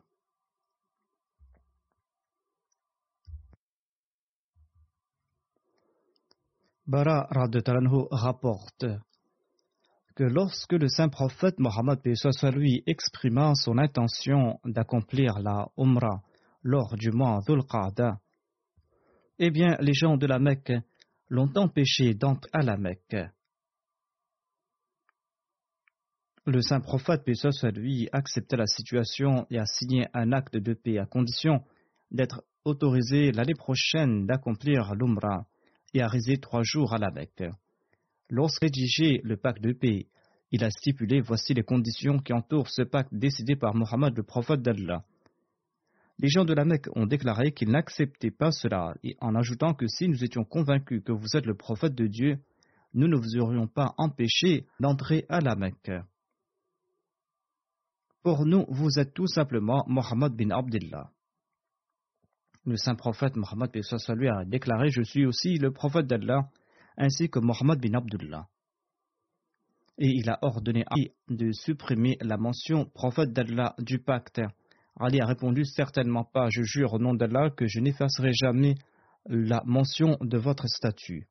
Bara 6.87 7.29
rapporte 8.13 8.87
que 10.15 10.23
lorsque 10.23 10.73
le 10.73 10.89
saint 10.89 11.09
prophète 11.09 11.59
Mohammed 11.59 12.01
lui 12.53 12.83
exprima 12.87 13.55
son 13.57 13.77
intention 13.79 14.61
d'accomplir 14.65 15.41
la 15.41 15.69
Umrah 15.77 16.23
lors 16.67 16.97
du 16.97 17.13
mois 17.13 17.41
Dhul 17.47 17.63
Qa'da, 17.63 18.21
eh 19.39 19.51
bien 19.51 19.77
les 19.81 19.95
gens 19.95 20.17
de 20.17 20.27
la 20.27 20.41
Mecque 20.41 20.73
l'ont 21.29 21.53
empêché 21.57 22.15
d'entrer 22.15 22.51
à 22.53 22.63
la 22.63 22.77
Mecque. 22.77 23.17
Le 26.45 26.61
saint 26.61 26.81
prophète 26.81 27.23
soit 27.35 27.71
lui 27.71 28.09
accepta 28.13 28.57
la 28.57 28.67
situation 28.67 29.47
et 29.51 29.59
a 29.59 29.67
signé 29.67 30.07
un 30.13 30.33
acte 30.33 30.57
de 30.57 30.75
paix 30.75 30.99
à 30.99 31.07
condition 31.07 31.65
d'être 32.11 32.45
autorisé 32.65 33.31
l'année 33.31 33.55
prochaine 33.55 34.27
d'accomplir 34.27 34.95
l'Umrah 34.95 35.47
et 35.95 36.03
a 36.03 36.09
résidé 36.09 36.39
trois 36.41 36.63
jours 36.65 36.95
à 36.95 36.99
la 36.99 37.11
Mecque. 37.13 37.45
Lorsqu'il 38.29 38.67
rédigé 38.67 39.21
le 39.23 39.37
pacte 39.37 39.63
de 39.63 39.73
paix, 39.73 40.09
il 40.51 40.65
a 40.65 40.71
stipulé 40.71 41.21
voici 41.21 41.55
les 41.55 41.63
conditions 41.63 42.19
qui 42.19 42.33
entourent 42.33 42.71
ce 42.71 42.83
pacte 42.83 43.15
décidé 43.15 43.55
par 43.55 43.75
Mohammed 43.75 44.17
le 44.17 44.25
prophète 44.25 44.63
d'Allah. 44.63 45.05
Les 46.19 46.29
gens 46.29 46.45
de 46.45 46.55
la 46.55 46.65
Mecque 46.65 46.89
ont 46.95 47.07
déclaré 47.07 47.53
qu'ils 47.53 47.71
n'acceptaient 47.71 48.31
pas 48.31 48.51
cela, 48.51 48.95
et 49.03 49.17
en 49.21 49.35
ajoutant 49.35 49.75
que 49.75 49.87
si 49.87 50.09
nous 50.09 50.25
étions 50.25 50.45
convaincus 50.45 51.03
que 51.05 51.13
vous 51.13 51.37
êtes 51.37 51.47
le 51.47 51.57
prophète 51.57 51.95
de 51.95 52.07
Dieu, 52.07 52.39
nous 52.95 53.09
ne 53.09 53.17
vous 53.17 53.37
aurions 53.39 53.67
pas 53.67 53.95
empêché 53.99 54.67
d'entrer 54.81 55.27
à 55.29 55.41
la 55.41 55.57
Mecque. 55.57 55.93
Pour 58.23 58.47
nous, 58.47 58.65
vous 58.69 58.99
êtes 58.99 59.13
tout 59.13 59.27
simplement 59.27 59.85
Mohammed 59.87 60.33
bin 60.33 60.51
Abdullah 60.51 61.11
le 62.67 62.77
saint 62.77 62.97
prophète 62.97 63.37
Mohammed 63.37 63.71
lui 64.17 64.29
a 64.29 64.45
déclaré 64.45 64.91
Je 64.91 65.03
suis 65.03 65.25
aussi 65.25 65.57
le 65.57 65.71
prophète 65.71 66.07
d'Allah, 66.07 66.51
ainsi 66.97 67.31
que 67.31 67.39
Mohammed 67.39 67.81
bin 67.81 67.95
Abdullah. 67.95 68.49
Et 69.99 70.09
il 70.09 70.29
a 70.29 70.39
ordonné 70.43 70.83
à 70.85 70.95
Ali 70.95 71.13
de 71.29 71.53
supprimer 71.53 72.19
la 72.21 72.37
mention 72.37 72.87
prophète 72.87 73.33
d'Allah 73.33 73.75
du 73.79 74.01
pacte. 74.01 74.43
Ali 74.99 75.21
a 75.21 75.27
répondu 75.27 75.65
Certainement 75.65 76.25
pas, 76.25 76.49
je 76.51 76.63
jure 76.63 76.95
au 76.95 76.99
nom 76.99 77.15
d'Allah 77.15 77.51
que 77.51 77.67
je 77.67 77.81
n'effacerai 77.81 78.33
jamais 78.33 78.75
la 79.27 79.63
mention 79.65 80.17
de 80.21 80.39
votre 80.39 80.69
statut. 80.69 81.29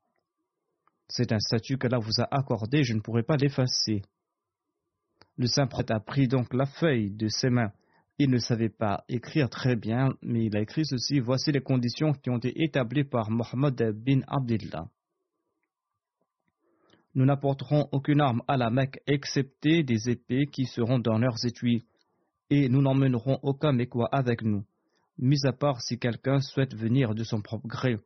C'est 1.08 1.32
un 1.32 1.39
statut 1.39 1.78
qu'Allah 1.78 1.99
vous 1.99 2.21
a 2.21 2.28
accordé, 2.36 2.84
je 2.84 2.93
ne 2.93 3.01
pourrai 3.01 3.23
pas 3.23 3.38
l'effacer. 3.38 4.01
Le 5.38 5.47
saint 5.47 5.67
prophète 5.67 5.91
a 5.91 5.99
pris 5.99 6.28
donc 6.28 6.54
la 6.54 6.65
feuille 6.65 7.12
de 7.12 7.28
ses 7.28 7.49
mains 7.49 7.71
il 8.17 8.30
ne 8.30 8.38
savait 8.38 8.69
pas 8.69 9.04
écrire 9.10 9.49
très 9.49 9.75
bien, 9.75 10.13
mais 10.21 10.45
il 10.45 10.56
a 10.56 10.62
écrit 10.62 10.86
ceci 10.86 11.19
Voici 11.19 11.51
les 11.51 11.62
conditions 11.62 12.13
qui 12.13 12.30
ont 12.30 12.38
été 12.38 12.63
établies 12.63 13.04
par 13.04 13.30
Mohammed 13.30 13.75
bin 13.93 14.21
Abdullah. 14.28 14.88
Nous 17.13 17.25
n'apporterons 17.25 17.89
aucune 17.91 18.21
arme 18.21 18.41
à 18.47 18.56
la 18.58 18.69
Mecque 18.69 18.99
excepté 19.06 19.84
des 19.84 20.10
épées 20.10 20.47
qui 20.47 20.65
seront 20.65 20.99
dans 20.99 21.17
leurs 21.17 21.45
étuis, 21.45 21.86
et 22.49 22.69
nous 22.69 22.81
n'emmènerons 22.81 23.39
aucun 23.41 23.71
mécois 23.71 24.10
avec 24.12 24.41
nous, 24.41 24.63
mis 25.17 25.45
à 25.45 25.53
part 25.53 25.81
si 25.81 25.97
quelqu'un 25.97 26.39
souhaite 26.39 26.75
venir 26.75 27.15
de 27.15 27.23
son 27.23 27.41
propre 27.41 27.67
gré, 27.67 27.97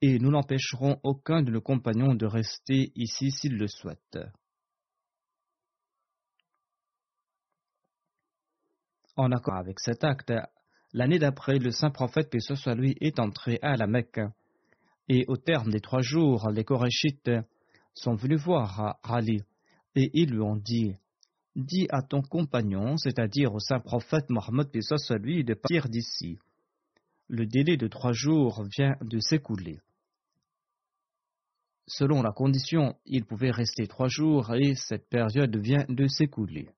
et 0.00 0.18
nous 0.18 0.30
n'empêcherons 0.30 0.98
aucun 1.02 1.42
de 1.42 1.50
nos 1.50 1.60
compagnons 1.60 2.14
de 2.14 2.26
rester 2.26 2.92
ici 2.96 3.30
s'il 3.30 3.56
le 3.56 3.68
souhaite. 3.68 4.18
En 9.16 9.30
accord 9.30 9.56
avec 9.56 9.78
cet 9.78 10.04
acte, 10.04 10.32
l'année 10.92 11.18
d'après, 11.18 11.58
le 11.58 11.70
saint 11.70 11.90
prophète, 11.90 12.30
paix 12.30 12.40
soit 12.40 12.74
lui, 12.74 12.96
est 13.00 13.20
entré 13.20 13.58
à 13.62 13.76
la 13.76 13.86
Mecque. 13.86 14.20
Et 15.08 15.24
au 15.28 15.36
terme 15.36 15.70
des 15.70 15.80
trois 15.80 16.00
jours, 16.00 16.48
les 16.50 16.64
Korachites 16.64 17.30
sont 17.94 18.14
venus 18.14 18.40
voir 18.40 18.98
Ali 19.02 19.42
et 19.94 20.10
ils 20.14 20.30
lui 20.30 20.40
ont 20.40 20.56
dit 20.56 20.94
Dis 21.54 21.86
à 21.90 22.02
ton 22.02 22.22
compagnon, 22.22 22.96
c'est-à-dire 22.96 23.54
au 23.54 23.58
saint 23.58 23.80
prophète 23.80 24.30
Mohammed, 24.30 24.68
soit 24.80 25.18
lui, 25.18 25.44
de 25.44 25.54
partir 25.54 25.88
d'ici. 25.88 26.38
Le 27.28 27.46
délai 27.46 27.76
de 27.76 27.88
trois 27.88 28.12
jours 28.12 28.64
vient 28.76 28.96
de 29.02 29.18
s'écouler. 29.18 29.80
Selon 31.86 32.22
la 32.22 32.32
condition, 32.32 32.96
il 33.04 33.24
pouvait 33.24 33.50
rester 33.50 33.86
trois 33.86 34.08
jours 34.08 34.54
et 34.54 34.74
cette 34.74 35.08
période 35.08 35.54
vient 35.56 35.84
de 35.88 36.06
s'écouler. 36.06 36.70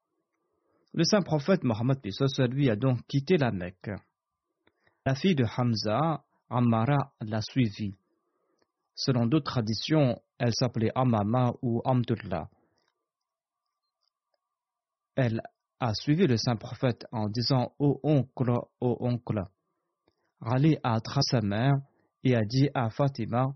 Le 0.93 1.05
saint 1.05 1.23
prophète 1.23 1.63
Mohammed 1.63 1.99
lui 2.51 2.71
a 2.71 2.77
donc 2.77 3.07
quitté 3.07 3.37
la 3.37 3.53
Mecque. 3.53 3.91
La 5.07 5.15
fille 5.15 5.35
de 5.35 5.45
Hamza, 5.45 6.25
Ammara, 6.49 7.13
l'a 7.21 7.43
suivi. 7.43 7.95
Selon 8.95 9.27
d'autres 9.27 9.53
traditions, 9.53 10.21
elle 10.39 10.55
s'appelait 10.55 10.93
Amama 10.95 11.53
ou 11.63 11.83
Amdullah. 11.85 12.49
Elle 15.17 15.43
a 15.81 15.95
suivi 15.95 16.27
le 16.27 16.37
saint 16.37 16.57
prophète 16.57 17.07
en 17.13 17.29
disant 17.29 17.75
Ô 17.79 18.01
oncle, 18.03 18.53
ô 18.81 18.97
oncle. 19.01 19.45
Ali 20.41 20.77
a 20.83 21.01
tracé 21.01 21.37
sa 21.37 21.41
mère 21.41 21.75
et 22.23 22.35
a 22.35 22.45
dit 22.45 22.69
à 22.75 22.91
Fatima 22.91 23.55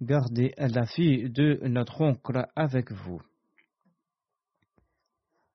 Gardez 0.00 0.54
la 0.56 0.86
fille 0.86 1.28
de 1.30 1.58
notre 1.66 2.00
oncle 2.00 2.46
avec 2.54 2.92
vous. 2.92 3.20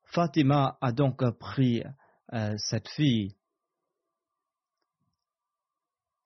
Fatima 0.06 0.78
a 0.82 0.92
donc 0.92 1.24
pris 1.40 1.82
euh, 2.34 2.54
cette 2.58 2.90
fille 2.90 3.36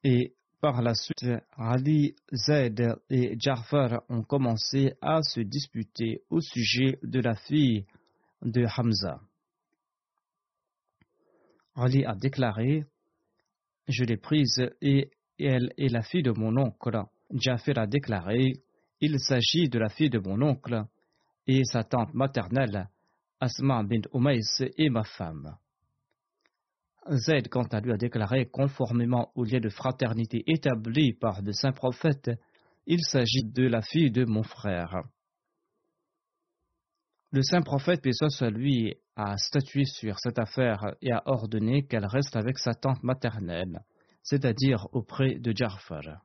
et 0.03 0.35
par 0.61 0.81
la 0.81 0.95
suite, 0.95 1.25
Ali, 1.55 2.15
Zaid 2.33 2.95
et 3.09 3.35
Jafar 3.39 4.03
ont 4.09 4.23
commencé 4.23 4.93
à 5.01 5.21
se 5.21 5.41
disputer 5.41 6.23
au 6.29 6.41
sujet 6.41 6.97
de 7.03 7.19
la 7.19 7.35
fille 7.35 7.85
de 8.41 8.65
Hamza. 8.65 9.19
Ali 11.75 12.05
a 12.05 12.15
déclaré 12.15 12.85
Je 13.87 14.03
l'ai 14.03 14.17
prise 14.17 14.69
et 14.81 15.11
elle 15.39 15.71
est 15.77 15.91
la 15.91 16.01
fille 16.01 16.23
de 16.23 16.31
mon 16.31 16.57
oncle. 16.57 17.03
Jafir 17.31 17.77
a 17.77 17.87
déclaré 17.87 18.53
Il 18.99 19.19
s'agit 19.19 19.69
de 19.69 19.79
la 19.79 19.89
fille 19.89 20.09
de 20.09 20.19
mon 20.19 20.41
oncle 20.41 20.85
et 21.45 21.63
sa 21.63 21.83
tante 21.83 22.13
maternelle, 22.13 22.89
Asma 23.39 23.83
bint 23.83 24.01
Umays, 24.13 24.41
est 24.77 24.89
ma 24.89 25.03
femme. 25.03 25.57
Zaid, 27.09 27.47
quant 27.47 27.67
à 27.67 27.79
lui, 27.79 27.93
a 27.93 27.97
déclaré 27.97 28.47
conformément 28.47 29.31
au 29.35 29.45
lien 29.45 29.59
de 29.59 29.69
fraternité 29.69 30.43
établi 30.47 31.13
par 31.13 31.41
de 31.41 31.51
saints 31.53 31.71
prophètes, 31.71 32.31
il 32.85 32.99
s'agit 33.01 33.45
de 33.45 33.65
la 33.67 33.81
fille 33.81 34.11
de 34.11 34.25
mon 34.25 34.43
frère. 34.43 35.03
Le 37.31 37.41
saint 37.41 37.61
prophète, 37.61 38.01
paix 38.01 38.11
soit 38.13 38.49
lui, 38.49 38.95
a 39.17 39.35
statué 39.37 39.83
sur 39.83 40.17
cette 40.19 40.39
affaire 40.39 40.95
et 41.01 41.11
a 41.11 41.23
ordonné 41.25 41.85
qu'elle 41.85 42.05
reste 42.05 42.37
avec 42.37 42.57
sa 42.57 42.73
tante 42.73 43.03
maternelle, 43.03 43.81
c'est-à-dire 44.23 44.87
auprès 44.93 45.35
de 45.35 45.51
Ja'far. 45.53 46.23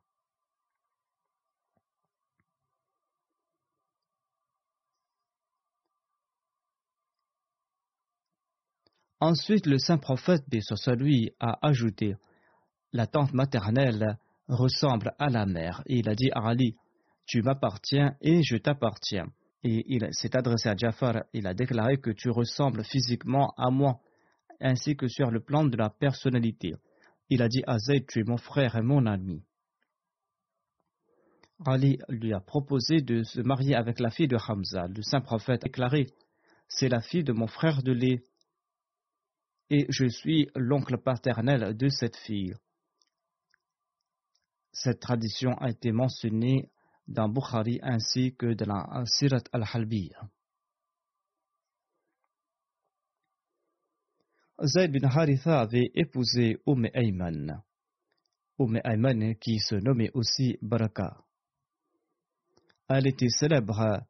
Ensuite, 9.18 9.66
le 9.66 9.78
saint 9.78 9.98
prophète, 9.98 10.44
soit 10.62 10.96
lui, 10.96 11.30
a 11.40 11.58
ajouté 11.66 12.14
La 12.92 13.06
tante 13.06 13.32
maternelle 13.32 14.18
ressemble 14.48 15.14
à 15.18 15.30
la 15.30 15.46
mère. 15.46 15.82
Et 15.86 15.98
il 15.98 16.08
a 16.08 16.14
dit 16.14 16.30
à 16.32 16.48
Ali 16.48 16.76
Tu 17.26 17.42
m'appartiens 17.42 18.16
et 18.20 18.42
je 18.42 18.56
t'appartiens. 18.56 19.26
Et 19.64 19.84
il 19.86 20.08
s'est 20.12 20.36
adressé 20.36 20.68
à 20.68 20.76
Jafar. 20.76 21.24
Il 21.32 21.46
a 21.46 21.54
déclaré 21.54 21.98
que 21.98 22.10
tu 22.10 22.30
ressembles 22.30 22.84
physiquement 22.84 23.54
à 23.56 23.70
moi, 23.70 24.00
ainsi 24.60 24.96
que 24.96 25.08
sur 25.08 25.30
le 25.30 25.40
plan 25.40 25.64
de 25.64 25.76
la 25.76 25.90
personnalité. 25.90 26.72
Il 27.28 27.42
a 27.42 27.48
dit 27.48 27.62
à 27.66 27.78
Zayd 27.78 28.06
Tu 28.06 28.20
es 28.20 28.24
mon 28.24 28.36
frère 28.36 28.76
et 28.76 28.82
mon 28.82 29.06
ami. 29.06 29.44
Ali 31.64 31.98
lui 32.08 32.32
a 32.32 32.40
proposé 32.40 33.02
de 33.02 33.22
se 33.22 33.40
marier 33.40 33.74
avec 33.76 34.00
la 34.00 34.10
fille 34.10 34.28
de 34.28 34.36
Hamza. 34.36 34.88
Le 34.88 35.02
saint 35.02 35.20
prophète 35.20 35.62
a 35.62 35.68
déclaré 35.68 36.06
C'est 36.68 36.88
la 36.88 37.00
fille 37.00 37.24
de 37.24 37.32
mon 37.32 37.46
frère 37.46 37.82
de 37.82 37.92
lait 37.92 38.22
et 39.70 39.86
je 39.88 40.06
suis 40.06 40.50
l'oncle 40.54 40.98
paternel 40.98 41.74
de 41.74 41.88
cette 41.88 42.16
fille. 42.16 42.54
Cette 44.72 45.00
tradition 45.00 45.54
a 45.54 45.70
été 45.70 45.92
mentionnée 45.92 46.70
dans 47.12 47.28
Bukhari 47.28 47.78
ainsi 47.82 48.34
que 48.34 48.54
dans 48.54 48.66
la 48.66 49.04
Sirat 49.06 49.44
al-Halbiya. 49.52 50.28
Zayd 54.64 54.92
bin 54.92 55.08
Haritha 55.08 55.60
avait 55.60 55.90
épousé 55.94 56.58
Umm 56.66 56.86
Ayman. 56.94 57.62
Umm 58.58 58.80
Ayman 58.84 59.34
qui 59.36 59.58
se 59.58 59.74
nommait 59.74 60.10
aussi 60.14 60.56
Baraka. 60.62 61.16
Elle 62.88 63.06
était 63.06 63.28
célèbre 63.28 64.02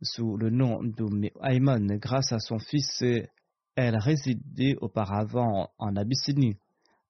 sous 0.00 0.36
le 0.36 0.50
nom 0.50 0.82
d'Umm 0.82 1.28
Ayman 1.42 1.98
grâce 1.98 2.32
à 2.32 2.38
son 2.38 2.58
fils 2.58 3.02
elle 3.74 3.96
résidait 3.96 4.76
auparavant 4.80 5.70
en 5.78 5.96
Abyssinie. 5.96 6.56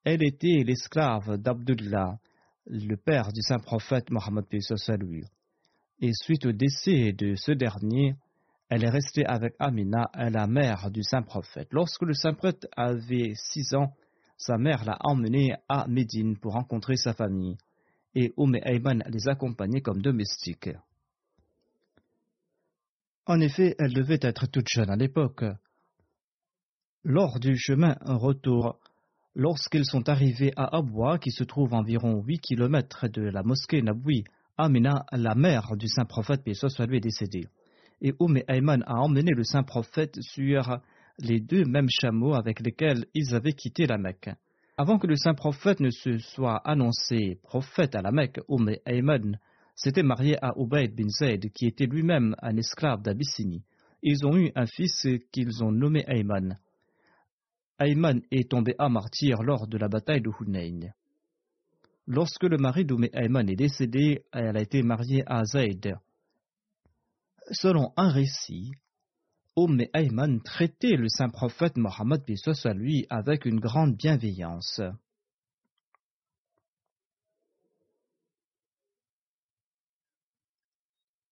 Elle 0.05 0.23
était 0.23 0.63
l'esclave 0.65 1.37
d'Abdullah, 1.37 2.19
le 2.67 2.97
père 2.97 3.33
du 3.33 3.43
saint 3.43 3.59
prophète 3.59 4.11
Mohammed 4.11 4.45
lui. 5.01 5.25
Et 6.01 6.13
suite 6.13 6.47
au 6.47 6.53
décès 6.53 7.13
de 7.13 7.35
ce 7.35 7.53
dernier, 7.53 8.17
elle 8.69 8.85
est 8.85 8.91
restée 8.91 9.27
avec 9.27 9.55
Amina, 9.59 10.11
la 10.15 10.47
mère 10.47 10.91
du 10.91 11.03
saint 11.03 11.23
prophète. 11.23 11.69
Lorsque 11.73 12.03
le 12.03 12.15
saint 12.15 12.35
prophète 12.35 12.67
avait 12.77 13.35
six 13.35 13.75
ans, 13.75 13.95
sa 14.37 14.59
mère 14.59 14.85
l'a 14.85 14.97
emmené 15.01 15.55
à 15.69 15.87
Médine 15.87 16.37
pour 16.39 16.55
rencontrer 16.55 16.97
sa 16.97 17.13
famille, 17.13 17.57
et 18.15 18.33
Oumé 18.37 18.61
Ayman 18.65 19.05
les 19.09 19.29
accompagnait 19.29 19.83
comme 19.83 20.03
domestiques. 20.03 20.71
En 23.27 23.41
effet, 23.41 23.77
elle 23.79 23.93
devait 23.93 24.19
être 24.21 24.47
toute 24.47 24.69
jeune 24.69 24.91
à 24.91 24.97
l'époque. 24.97 25.45
Lors 27.05 27.39
du 27.39 27.57
chemin 27.57 27.97
retour, 28.05 28.81
lorsqu'ils 29.35 29.85
sont 29.85 30.09
arrivés 30.09 30.53
à 30.57 30.77
Abwa, 30.77 31.19
qui 31.19 31.31
se 31.31 31.45
trouve 31.45 31.75
environ 31.75 32.23
8 32.23 32.39
km 32.41 33.09
de 33.09 33.23
la 33.23 33.43
mosquée 33.43 33.83
Naboui, 33.83 34.25
Amina, 34.59 35.07
la 35.13 35.35
mère 35.35 35.77
du 35.77 35.89
saint 35.89 36.05
prophète, 36.05 36.45
paix 36.45 36.55
soit 36.55 36.87
lui, 36.87 37.01
décédée. 37.01 37.47
Et 38.03 38.13
Oum 38.19 38.39
Ayman 38.49 38.83
a 38.87 38.97
emmené 38.97 39.31
le 39.35 39.45
saint 39.45 39.63
prophète 39.63 40.21
sur 40.21 40.79
les 41.19 41.41
deux 41.41 41.65
mêmes 41.65 41.89
chameaux 41.89 42.35
avec 42.35 42.61
lesquels 42.61 43.07
ils 43.15 43.35
avaient 43.35 43.53
quitté 43.53 43.87
la 43.87 43.97
Mecque. 43.97 44.31
Avant 44.77 44.99
que 44.99 45.07
le 45.07 45.17
saint 45.17 45.35
prophète 45.35 45.81
ne 45.81 45.91
se 45.91 46.19
soit 46.19 46.57
annoncé 46.69 47.39
prophète 47.43 47.95
à 47.95 48.03
la 48.03 48.11
Mecque, 48.11 48.41
Oum 48.49 48.71
Ayman 48.87 49.39
s'était 49.75 50.03
marié 50.03 50.37
à 50.43 50.53
Ubayd 50.57 50.95
bin 50.95 51.09
Zayd, 51.09 51.51
qui 51.53 51.67
était 51.67 51.87
lui-même 51.87 52.35
un 52.43 52.57
esclave 52.57 53.03
d'Abyssinie. 53.03 53.65
Ils 54.03 54.27
ont 54.27 54.37
eu 54.37 54.51
un 54.55 54.67
fils 54.67 55.07
qu'ils 55.31 55.63
ont 55.63 55.73
nommé 55.73 56.05
Ayman. 56.09 56.59
Ayman 57.83 58.23
est 58.31 58.51
tombé 58.51 58.75
à 58.79 58.89
martyr 58.89 59.43
lors 59.43 59.67
de 59.67 59.77
la 59.77 59.89
bataille 59.89 60.21
de 60.21 60.31
Hunayn. 60.41 60.93
Lorsque 62.07 62.45
le 62.45 62.57
mari 62.57 62.85
d'Oumé 62.85 63.11
Ayman 63.13 63.49
est 63.49 63.57
décédé, 63.57 64.25
elle 64.33 64.57
a 64.57 64.61
été 64.61 64.83
mariée 64.83 65.25
à 65.27 65.45
Zayd. 65.45 65.97
Selon 67.51 67.93
un 67.97 68.11
récit, 68.11 68.73
Oumé 69.57 69.91
Ayman 69.95 70.41
traitait 70.43 70.97
le 70.97 71.09
saint 71.09 71.29
prophète 71.29 71.77
Mohammed 71.77 72.23
à 72.65 72.73
lui 72.73 73.07
avec 73.11 73.45
une 73.45 73.61
grande 73.61 73.97
bienveillance. 73.97 74.81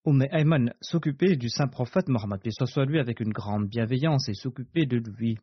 Oumé 0.05 0.29
Ayman 0.33 0.75
s'occupait 0.81 1.37
du 1.37 1.49
saint 1.49 1.69
prophète 1.69 2.09
Mohammed 2.09 2.41
à 2.45 2.85
lui 2.85 2.99
avec 2.99 3.21
une 3.21 3.33
grande 3.33 3.69
bienveillance 3.69 4.29
et 4.29 4.35
s'occupait 4.35 4.87
de 4.87 4.97
lui. 4.97 5.39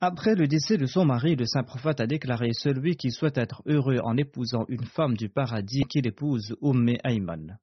Après 0.00 0.36
le 0.36 0.46
décès 0.46 0.76
de 0.76 0.86
son 0.86 1.04
mari, 1.04 1.34
le 1.34 1.44
saint 1.44 1.64
prophète 1.64 2.00
a 2.00 2.06
déclaré 2.06 2.52
Celui 2.52 2.94
qui 2.94 3.10
souhaite 3.10 3.36
être 3.36 3.62
heureux 3.66 3.98
en 4.04 4.16
épousant 4.16 4.64
une 4.68 4.84
femme 4.84 5.16
du 5.16 5.28
paradis, 5.28 5.82
qu'il 5.88 6.06
épouse 6.06 6.54
Umm 6.62 6.88
Ayman. 7.02 7.58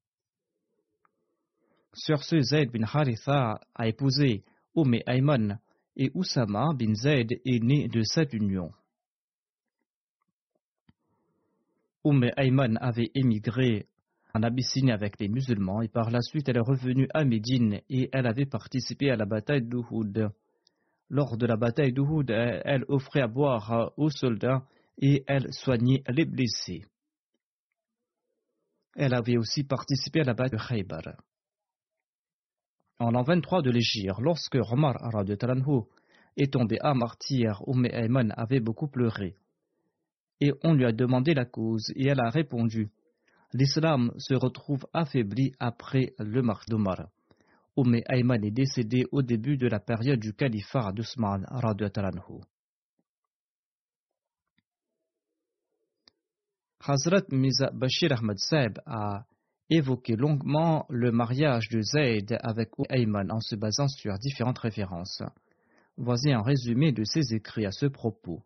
Sur 1.93 2.23
ce, 2.23 2.41
Zayd 2.41 2.71
bin 2.71 2.83
Haritha 2.83 3.61
a 3.73 3.87
épousé 3.87 4.43
Umm 4.75 4.95
Ayman 5.07 5.59
et 5.95 6.11
Oussama 6.13 6.73
bin 6.73 6.93
Zayd 6.93 7.39
est 7.45 7.63
né 7.63 7.87
de 7.87 8.03
cette 8.03 8.33
union. 8.33 8.69
Umm 12.03 12.29
Ayman 12.35 12.77
avait 12.81 13.11
émigré 13.15 13.87
en 14.33 14.43
Abyssinie 14.43 14.91
avec 14.91 15.17
les 15.21 15.29
musulmans 15.29 15.81
et 15.81 15.87
par 15.87 16.11
la 16.11 16.19
suite 16.19 16.49
elle 16.49 16.57
est 16.57 16.59
revenue 16.59 17.07
à 17.13 17.23
Médine 17.23 17.79
et 17.89 18.09
elle 18.11 18.27
avait 18.27 18.45
participé 18.45 19.09
à 19.09 19.15
la 19.15 19.25
bataille 19.25 19.63
d'Uhud. 19.63 20.31
Lors 21.09 21.37
de 21.37 21.45
la 21.45 21.55
bataille 21.55 21.93
d'Uhud, 21.93 22.29
elle 22.29 22.85
offrait 22.87 23.21
à 23.21 23.27
boire 23.27 23.91
aux 23.97 24.09
soldats 24.09 24.65
et 24.97 25.23
elle 25.27 25.51
soignait 25.53 26.03
les 26.07 26.25
blessés. 26.25 26.83
Elle 28.95 29.13
avait 29.13 29.37
aussi 29.37 29.63
participé 29.63 30.21
à 30.21 30.23
la 30.23 30.33
bataille 30.33 30.57
de 30.57 30.67
Khaybar. 30.67 31.21
En 32.97 33.11
l'an 33.11 33.23
23 33.23 33.61
de 33.61 33.71
l'Égypte, 33.71 34.19
lorsque 34.19 34.55
Omar 34.55 34.95
est 36.37 36.53
tombé 36.53 36.77
à 36.79 36.93
martyr, 36.93 37.61
Umm 37.67 37.85
Ayman 37.85 38.33
avait 38.37 38.61
beaucoup 38.61 38.87
pleuré. 38.87 39.35
Et 40.39 40.53
on 40.63 40.73
lui 40.73 40.85
a 40.85 40.91
demandé 40.91 41.33
la 41.33 41.45
cause, 41.45 41.91
et 41.95 42.07
elle 42.07 42.21
a 42.21 42.29
répondu 42.29 42.89
L'islam 43.53 44.11
se 44.17 44.33
retrouve 44.33 44.85
affaibli 44.93 45.53
après 45.59 46.13
le 46.19 46.41
martyr 46.41 46.77
d'Omar. 46.77 47.09
Umm 47.77 48.01
Ayman 48.07 48.43
est 48.43 48.51
décédé 48.51 49.05
au 49.11 49.21
début 49.21 49.57
de 49.57 49.67
la 49.67 49.79
période 49.79 50.19
du 50.19 50.33
califat 50.33 50.93
d'Ousmane 50.93 51.45
anhu. 51.49 52.41
Hazrat 56.87 57.25
Miza 57.31 57.71
Bashir 57.73 58.13
Ahmad 58.13 58.37
Saib 58.37 58.79
a 58.85 59.25
évoqué 59.69 60.15
longuement 60.15 60.85
le 60.89 61.11
mariage 61.11 61.67
de 61.69 61.81
Zayd 61.81 62.37
avec 62.41 62.69
Umm 62.77 62.85
Ayman 62.89 63.31
en 63.31 63.41
se 63.41 63.55
basant 63.55 63.87
sur 63.89 64.17
différentes 64.19 64.59
références. 64.59 65.21
Voici 65.97 66.31
un 66.31 66.43
résumé 66.43 66.93
de 66.93 67.03
ses 67.03 67.33
écrits 67.33 67.65
à 67.65 67.71
ce 67.71 67.87
propos. 67.87 68.41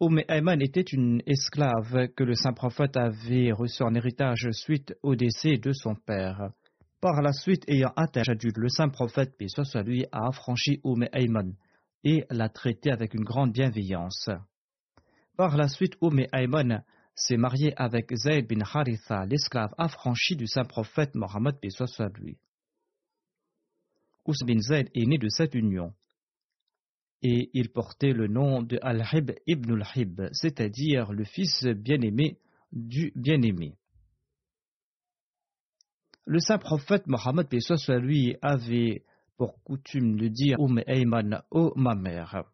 Umm 0.00 0.20
Ayman 0.28 0.60
était 0.62 0.80
une 0.80 1.22
esclave 1.26 2.08
que 2.16 2.24
le 2.24 2.34
saint 2.34 2.52
prophète 2.52 2.96
avait 2.96 3.52
reçue 3.52 3.82
en 3.82 3.94
héritage 3.94 4.48
suite 4.52 4.94
au 5.02 5.14
décès 5.14 5.58
de 5.58 5.72
son 5.72 5.94
père. 5.94 6.52
Par 7.00 7.22
la 7.22 7.32
suite, 7.32 7.62
ayant 7.68 7.92
atteint 7.94 8.22
le 8.26 8.68
saint 8.68 8.88
prophète, 8.88 9.36
paix 9.38 9.46
soit 9.48 9.82
lui, 9.82 10.04
a 10.10 10.26
affranchi 10.26 10.80
Umm 10.84 11.06
Ayman 11.12 11.54
et 12.02 12.24
l'a 12.28 12.48
traité 12.48 12.90
avec 12.90 13.14
une 13.14 13.22
grande 13.22 13.52
bienveillance. 13.52 14.28
Par 15.36 15.56
la 15.56 15.68
suite, 15.68 15.94
Umm 16.02 16.26
Ayman 16.32 16.82
s'est 17.14 17.36
marié 17.36 17.72
avec 17.76 18.12
Zayd 18.12 18.48
bin 18.48 18.62
Haritha, 18.62 19.26
l'esclave 19.26 19.74
affranchi 19.78 20.34
du 20.34 20.48
saint 20.48 20.64
prophète 20.64 21.14
Mohammed, 21.14 21.60
paix 21.60 21.70
soit 21.70 22.08
lui. 22.18 22.36
Ous 24.26 24.44
bin 24.44 24.60
Zayd 24.60 24.90
est 24.92 25.06
né 25.06 25.18
de 25.18 25.28
cette 25.28 25.54
union. 25.54 25.94
Et 27.22 27.50
il 27.54 27.70
portait 27.70 28.12
le 28.12 28.26
nom 28.26 28.62
de 28.62 28.78
Al-Hib 28.82 29.32
ibn 29.46 29.80
al-Hib, 29.80 30.22
c'est-à-dire 30.32 31.12
le 31.12 31.24
fils 31.24 31.64
bien-aimé 31.64 32.38
du 32.72 33.12
bien-aimé. 33.14 33.76
Le 36.30 36.40
saint 36.40 36.58
prophète 36.58 37.06
Mohammed 37.06 37.48
soit 37.58 37.98
lui 37.98 38.36
avait 38.42 39.02
pour 39.38 39.62
coutume 39.64 40.18
de 40.20 40.28
dire 40.28 40.60
Oum 40.60 40.78
Ayman, 40.86 41.42
ô 41.50 41.72
ma 41.74 41.94
mère. 41.94 42.44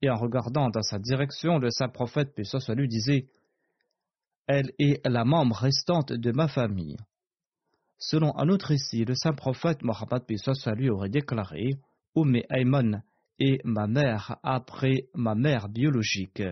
Et 0.00 0.08
en 0.08 0.16
regardant 0.16 0.70
dans 0.70 0.80
sa 0.80 0.98
direction, 0.98 1.58
le 1.58 1.68
saint 1.70 1.90
prophète 1.90 2.32
soit 2.42 2.74
lui 2.74 2.88
disait 2.88 3.28
Elle 4.46 4.72
est 4.78 5.06
la 5.06 5.26
membre 5.26 5.56
restante 5.56 6.14
de 6.14 6.32
ma 6.32 6.48
famille. 6.48 6.96
Selon 7.98 8.34
un 8.38 8.48
autre 8.48 8.68
récit, 8.68 9.04
le 9.04 9.14
saint 9.14 9.34
prophète 9.34 9.82
Mohammed 9.82 10.22
soit 10.38 10.74
lui 10.74 10.88
aurait 10.88 11.10
déclaré 11.10 11.74
Oum 12.14 12.34
Ayman 12.48 13.02
est 13.38 13.62
ma 13.66 13.86
mère 13.86 14.38
après 14.42 15.10
ma 15.14 15.34
mère 15.34 15.68
biologique. 15.68 16.42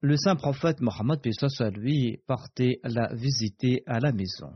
Le 0.00 0.16
saint 0.16 0.36
prophète 0.36 0.80
Mohammed 0.80 1.20
soit 1.32 1.70
lui 1.70 2.20
partait 2.26 2.78
la 2.84 3.12
visiter 3.14 3.82
à 3.86 3.98
la 3.98 4.12
maison. 4.12 4.52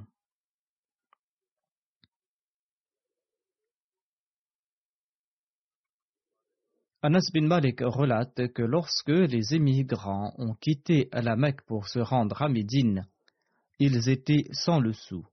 Anas 7.04 7.28
bin 7.34 7.48
Malik 7.48 7.80
relate 7.80 8.52
que 8.52 8.62
lorsque 8.62 9.08
les 9.08 9.54
émigrants 9.54 10.32
ont 10.38 10.54
quitté 10.54 11.08
la 11.12 11.34
Mecque 11.34 11.62
pour 11.66 11.88
se 11.88 11.98
rendre 11.98 12.40
à 12.40 12.48
Médine, 12.48 13.08
ils 13.80 14.08
étaient 14.08 14.46
sans 14.52 14.78
le 14.78 14.92
sou. 14.92 15.26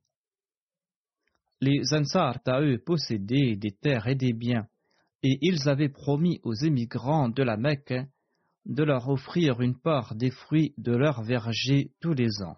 Les 1.62 1.94
Ansar 1.94 2.40
à 2.48 2.62
eux 2.62 2.80
possédaient 2.84 3.56
des 3.56 3.72
terres 3.72 4.08
et 4.08 4.16
des 4.16 4.34
biens, 4.34 4.68
et 5.22 5.38
ils 5.42 5.70
avaient 5.70 5.90
promis 5.90 6.40
aux 6.42 6.56
émigrants 6.56 7.30
de 7.30 7.44
la 7.44 7.58
Mecque 7.58 7.94
de 8.66 8.84
leur 8.84 9.08
offrir 9.10 9.62
une 9.62 9.80
part 9.80 10.16
des 10.16 10.32
fruits 10.32 10.74
de 10.78 10.96
leur 10.96 11.24
verger 11.24 11.92
tous 12.00 12.14
les 12.14 12.42
ans. 12.44 12.58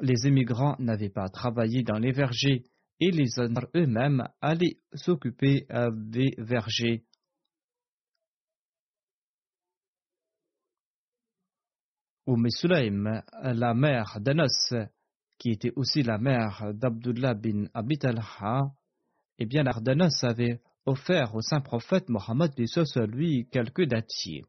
Les 0.00 0.26
émigrants 0.26 0.76
n'avaient 0.78 1.10
pas 1.10 1.28
travaillé 1.28 1.82
dans 1.82 1.98
les 1.98 2.12
vergers 2.12 2.64
et 3.00 3.10
les 3.10 3.38
honneurs 3.38 3.68
eux-mêmes 3.74 4.26
allaient 4.40 4.78
s'occuper 4.94 5.66
des 5.92 6.34
vergers. 6.38 7.04
Oum 12.26 12.48
Sulaim, 12.50 13.22
la 13.42 13.74
mère 13.74 14.20
d'Anas, 14.20 14.74
qui 15.38 15.50
était 15.50 15.72
aussi 15.74 16.02
la 16.02 16.18
mère 16.18 16.72
d'Abdullah 16.74 17.34
bin 17.34 17.64
Abi 17.74 17.98
Talha, 17.98 18.70
eh 19.38 19.46
bien, 19.46 19.62
l'Ardanas 19.62 20.20
avait 20.22 20.60
offert 20.86 21.34
au 21.34 21.40
saint 21.40 21.60
prophète 21.60 22.08
Mohammed 22.08 22.52
soit 22.66 23.06
lui 23.06 23.46
quelques 23.50 23.84
dattiers. 23.84 24.44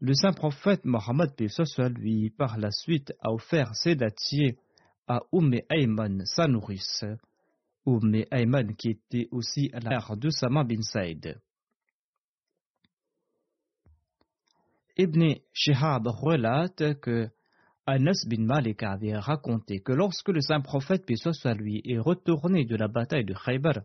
Le 0.00 0.14
saint 0.14 0.32
prophète 0.32 0.84
Mohammed 0.84 1.30
soit 1.48 1.88
lui 1.88 2.30
par 2.30 2.58
la 2.58 2.70
suite 2.70 3.12
a 3.20 3.32
offert 3.32 3.74
ces 3.74 3.94
dattiers 3.94 4.58
à 5.06 5.20
Umm 5.32 5.54
Ayman, 5.70 6.22
sa 6.26 6.46
nourrice, 6.46 7.04
Umm 7.86 8.24
Ayman 8.30 8.74
qui 8.76 8.90
était 8.90 9.28
aussi 9.30 9.70
la 9.72 9.80
mère 9.90 10.16
de 10.16 10.30
Sama 10.30 10.64
bin 10.64 10.82
Saïd. 10.82 11.38
Ibn 14.96 15.34
Shihab 15.52 16.06
relate 16.06 17.00
que 17.00 17.28
Anas 17.86 18.24
bin 18.26 18.44
Malik 18.44 18.82
avait 18.82 19.16
raconté 19.16 19.80
que 19.80 19.92
lorsque 19.92 20.28
le 20.28 20.40
saint 20.40 20.60
prophète, 20.60 21.04
soit 21.16 21.54
lui, 21.54 21.82
est 21.84 21.98
retourné 21.98 22.64
de 22.64 22.76
la 22.76 22.88
bataille 22.88 23.24
de 23.24 23.34
Khaybar, 23.34 23.80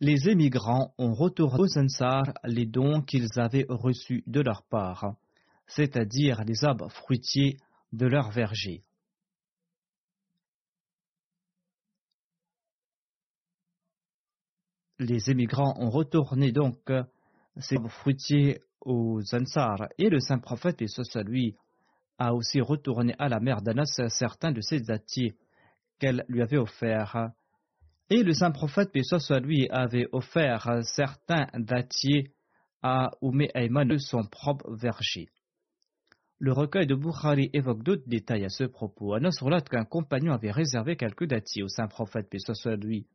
les 0.00 0.28
émigrants 0.28 0.94
ont 0.98 1.14
retourné 1.14 1.60
aux 1.60 1.78
Ansar 1.78 2.24
les 2.44 2.66
dons 2.66 3.02
qu'ils 3.02 3.38
avaient 3.38 3.66
reçus 3.68 4.22
de 4.26 4.40
leur 4.40 4.62
part, 4.64 5.14
c'est-à-dire 5.66 6.42
les 6.44 6.64
arbres 6.64 6.90
fruitiers 6.90 7.56
de 7.92 8.06
leur 8.06 8.30
verger. 8.30 8.82
Les 14.98 15.30
émigrants 15.30 15.74
ont 15.78 15.90
retourné 15.90 16.52
donc 16.52 16.78
ces 17.56 17.76
fruitiers 17.88 18.60
aux 18.80 19.20
Ansar 19.34 19.88
et 19.98 20.08
le 20.08 20.20
saint 20.20 20.38
prophète, 20.38 20.82
et 20.82 20.88
ce 20.88 21.18
lui, 21.20 21.56
a 22.18 22.34
aussi 22.34 22.60
retourné 22.60 23.14
à 23.18 23.28
la 23.28 23.40
mère 23.40 23.60
d'Anas 23.60 24.00
certains 24.08 24.52
de 24.52 24.60
ses 24.60 24.90
attiers 24.90 25.36
qu'elle 25.98 26.24
lui 26.28 26.42
avait 26.42 26.58
offerts 26.58 27.30
et 28.10 28.22
le 28.22 28.34
saint 28.34 28.50
prophète, 28.50 28.92
paix 28.92 29.02
lui, 29.42 29.68
avait 29.70 30.06
offert 30.12 30.80
certains 30.82 31.46
dattiers 31.54 32.32
à 32.82 33.10
Oumé 33.22 33.50
Ayman 33.54 33.88
de 33.88 33.96
son 33.96 34.24
propre 34.24 34.70
verger. 34.74 35.28
Le 36.38 36.52
recueil 36.52 36.86
de 36.86 36.94
Bukhari 36.94 37.48
évoque 37.54 37.82
d'autres 37.82 38.06
détails 38.06 38.44
à 38.44 38.50
ce 38.50 38.64
propos. 38.64 39.14
Anas 39.14 39.38
relate 39.40 39.68
qu'un 39.68 39.84
compagnon 39.84 40.32
avait 40.32 40.50
réservé 40.50 40.96
quelques 40.96 41.26
dattiers 41.26 41.62
au 41.62 41.68
saint 41.68 41.86
prophète, 41.88 42.28
paix 42.28 42.38
lui. 42.76 43.06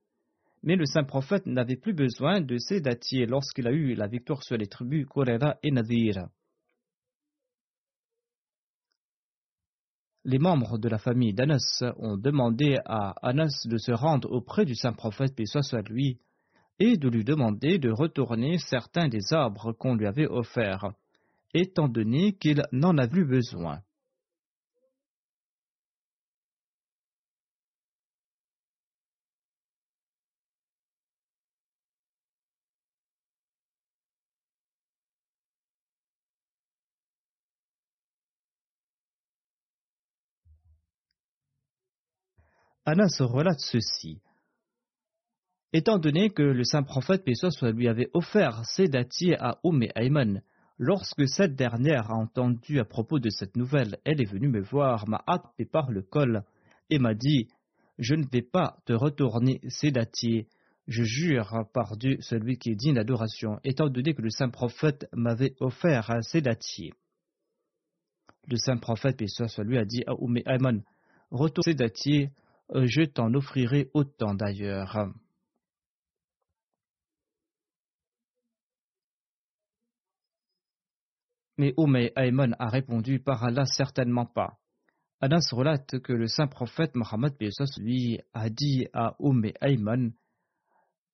Mais 0.63 0.75
le 0.75 0.86
saint 0.86 1.04
prophète 1.04 1.45
n'avait 1.45 1.75
plus 1.75 1.93
besoin 1.93 2.41
de 2.41 2.58
ces 2.58 2.82
dattiers 2.82 3.28
lorsqu'il 3.28 3.67
a 3.67 3.71
eu 3.71 3.93
la 3.93 4.08
victoire 4.08 4.43
sur 4.43 4.58
les 4.58 4.67
tribus 4.67 5.06
Korera 5.06 5.58
et 5.62 5.71
Nadir. 5.71 6.30
Les 10.29 10.37
membres 10.37 10.77
de 10.77 10.87
la 10.87 10.99
famille 10.99 11.33
d'Anas 11.33 11.83
ont 11.97 12.15
demandé 12.15 12.77
à 12.85 13.15
Anas 13.27 13.65
de 13.65 13.77
se 13.77 13.91
rendre 13.91 14.31
auprès 14.31 14.63
du 14.63 14.75
saint 14.75 14.93
prophète, 14.93 15.33
et 16.81 16.97
de 16.97 17.09
lui 17.09 17.23
demander 17.23 17.79
de 17.79 17.89
retourner 17.89 18.59
certains 18.59 19.07
des 19.09 19.33
arbres 19.33 19.73
qu'on 19.73 19.95
lui 19.95 20.05
avait 20.05 20.27
offerts, 20.27 20.91
étant 21.55 21.87
donné 21.87 22.33
qu'il 22.33 22.61
n'en 22.71 22.95
a 22.99 23.07
plus 23.07 23.25
besoin. 23.25 23.79
Anas 42.89 43.17
relate 43.19 43.60
ceci. 43.60 44.19
Étant 45.73 45.99
donné 45.99 46.32
que 46.32 46.41
le 46.41 46.63
saint 46.63 46.82
prophète 46.82 47.23
soit 47.36 47.71
lui 47.71 47.88
avait 47.88 48.10
offert 48.15 48.65
ses 48.65 48.88
dattiers 48.88 49.38
à 49.38 49.60
Oum 49.63 49.84
Ayman, 49.95 50.41
lorsque 50.80 51.28
cette 51.28 51.54
dernière 51.54 52.10
a 52.10 52.15
entendu 52.15 52.80
à 52.80 52.86
propos 52.86 53.19
de 53.19 53.30
cette 53.30 53.56
nouvelle, 53.56 53.99
elle 54.06 54.19
est 54.19 54.32
venue 54.32 54.47
me 54.47 54.62
voir, 54.62 55.08
m'a 55.08 55.23
hâté 55.28 55.65
par 55.65 55.91
le 55.91 56.02
col 56.02 56.43
et 56.89 56.97
m'a 56.97 57.13
dit 57.13 57.47
Je 57.99 58.15
ne 58.15 58.25
vais 58.32 58.41
pas 58.41 58.78
te 58.88 58.93
retourner 58.93 59.62
ces 59.67 59.91
dattiers. 59.91 60.47
Je 60.88 61.04
jure 61.04 61.67
par 61.71 61.95
Dieu, 61.95 62.17
celui 62.21 62.58
qui 62.58 62.71
est 62.71 62.75
digne 62.75 62.95
d'adoration, 62.95 63.60
étant 63.63 63.89
donné 63.89 64.15
que 64.15 64.23
le 64.23 64.32
saint 64.32 64.49
prophète 64.49 65.06
m'avait 65.13 65.54
offert 65.60 66.10
ses 66.23 66.41
dattiers. 66.41 66.95
Le 68.47 68.58
saint 68.58 68.78
prophète, 68.78 69.21
soit 69.28 69.63
lui, 69.63 69.78
a 69.78 69.86
dit 69.86 70.02
à 70.08 70.15
Oum 70.15 70.38
Ayman 70.47 70.82
Retourne 71.30 71.65
ces 71.65 71.75
dattiers 71.75 72.32
je 72.73 73.03
t'en 73.03 73.34
offrirai 73.34 73.89
autant 73.93 74.34
d'ailleurs. 74.34 75.12
Mais 81.58 81.73
Oumé 81.75 82.13
Ayman 82.15 82.55
a 82.58 82.69
répondu 82.69 83.19
Par 83.19 83.43
Allah, 83.43 83.65
certainement 83.65 84.25
pas. 84.25 84.58
Anas 85.19 85.49
relate 85.51 85.99
que 85.99 86.13
le 86.13 86.27
saint 86.27 86.47
prophète 86.47 86.95
Mohammed 86.95 87.34
lui 87.77 88.19
a 88.34 88.49
dit 88.49 88.88
à 88.93 89.15
Oumé 89.19 89.53
Ayman 89.60 90.13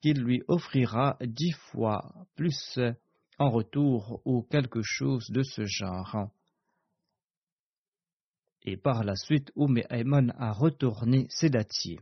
qu'il 0.02 0.22
lui 0.22 0.44
offrira 0.48 1.18
dix 1.22 1.54
fois 1.72 2.13
plus 2.36 2.80
en 3.39 3.50
retour 3.50 4.22
ou 4.24 4.44
quelque 4.44 4.82
chose 4.84 5.32
de 5.32 5.41
ce 5.41 5.65
genre 5.65 6.30
et 8.65 8.78
par 8.78 9.04
la 9.04 9.15
suite 9.15 9.51
Oum 9.56 9.80
Ayman 9.89 10.34
a 10.38 10.51
retourné 10.51 11.28
ses 11.30 11.49
dattiers. 11.49 11.99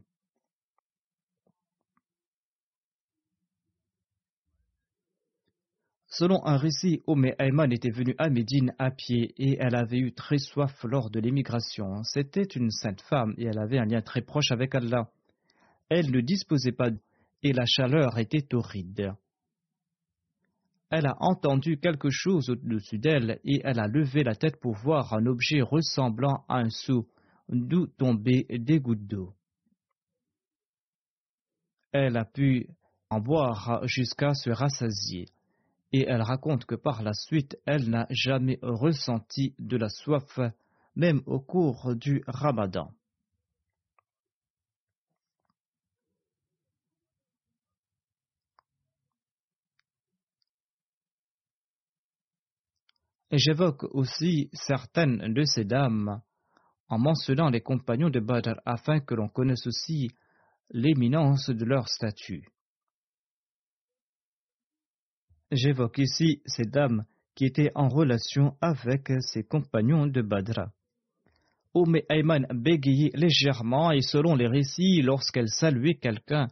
Selon 6.08 6.45
un 6.45 6.58
récit, 6.58 7.02
Oum 7.08 7.26
Ayman 7.39 7.71
était 7.71 7.89
venue 7.89 8.13
à 8.19 8.30
Médine 8.30 8.76
à 8.78 8.91
pied 8.91 9.34
et 9.38 9.58
elle 9.60 9.76
avait 9.76 9.97
eu 9.97 10.13
très 10.13 10.38
soif 10.38 10.84
lors 10.84 11.10
de 11.10 11.19
l'émigration. 11.19 12.04
C'était 12.04 12.43
une 12.43 12.69
sainte 12.69 13.02
femme 13.02 13.34
et 13.38 13.45
elle 13.45 13.58
avait 13.58 13.80
un 13.80 13.86
lien 13.86 14.02
très 14.02 14.21
proche 14.21 14.52
avec 14.52 14.76
Allah. 14.76 15.10
Elle 15.89 16.12
ne 16.12 16.21
disposait 16.21 16.71
pas 16.71 16.89
et 17.41 17.52
la 17.52 17.65
chaleur 17.65 18.19
était 18.19 18.54
horrible. 18.54 19.15
Elle 20.96 21.08
a 21.08 21.18
entendu 21.22 21.80
quelque 21.80 22.12
chose 22.12 22.52
au-dessus 22.52 23.00
d'elle 23.00 23.40
et 23.44 23.62
elle 23.64 23.80
a 23.80 23.88
levé 23.88 24.24
la 24.24 24.36
tête 24.36 24.60
pour 24.60 24.76
voir 24.76 25.16
un 25.16 25.26
objet 25.26 25.60
ressemblant 25.60 26.46
à 26.48 26.60
un 26.60 26.70
seau 26.70 27.10
d'où 27.50 27.88
tombaient 27.88 28.46
des 28.48 28.80
gouttes 28.80 29.08
d'eau. 29.08 29.34
Elle 31.92 32.16
a 32.16 32.26
pu 32.26 32.68
en 33.10 33.20
boire 33.20 33.82
jusqu'à 33.88 34.36
se 34.36 34.52
rassasier 34.52 35.26
et 35.92 36.06
elle 36.08 36.22
raconte 36.22 36.66
que 36.66 36.76
par 36.76 37.02
la 37.02 37.14
suite 37.14 37.58
elle 37.66 37.90
n'a 37.90 38.06
jamais 38.12 38.60
ressenti 38.62 39.56
de 39.58 39.78
la 39.78 39.90
soif 39.90 40.40
même 40.96 41.24
au 41.26 41.40
cours 41.40 41.96
du 41.96 42.22
ramadan. 42.28 42.92
J'évoque 53.36 53.84
aussi 53.96 54.52
certaines 54.54 55.34
de 55.34 55.43
ces 55.43 55.65
dames 55.65 56.22
en 56.88 57.00
mentionnant 57.00 57.50
les 57.50 57.62
compagnons 57.62 58.12
de 58.12 58.19
Badr 58.19 58.62
afin 58.63 59.00
que 59.00 59.15
l'on 59.15 59.28
connaisse 59.28 59.65
aussi 59.65 60.12
l'éminence 60.69 61.50
de 61.50 61.65
leur 61.65 61.89
statut. 61.89 62.48
J'évoque 65.52 65.98
ici 65.98 66.43
ces 66.46 66.65
dames 66.65 67.06
qui 67.34 67.46
étaient 67.46 67.72
en 67.74 67.89
relation 67.89 68.56
avec 68.62 69.12
ses 69.22 69.43
compagnons 69.43 70.06
de 70.06 70.22
Badr. 70.22 70.67
Oum 71.74 71.98
Ayman 72.10 72.46
bégayait 72.54 73.13
légèrement 73.15 73.91
et 73.91 74.02
selon 74.02 74.36
les 74.36 74.48
récits, 74.48 75.02
lorsqu'elle 75.02 75.50
saluait 75.50 75.96
quelqu'un, 75.96 76.50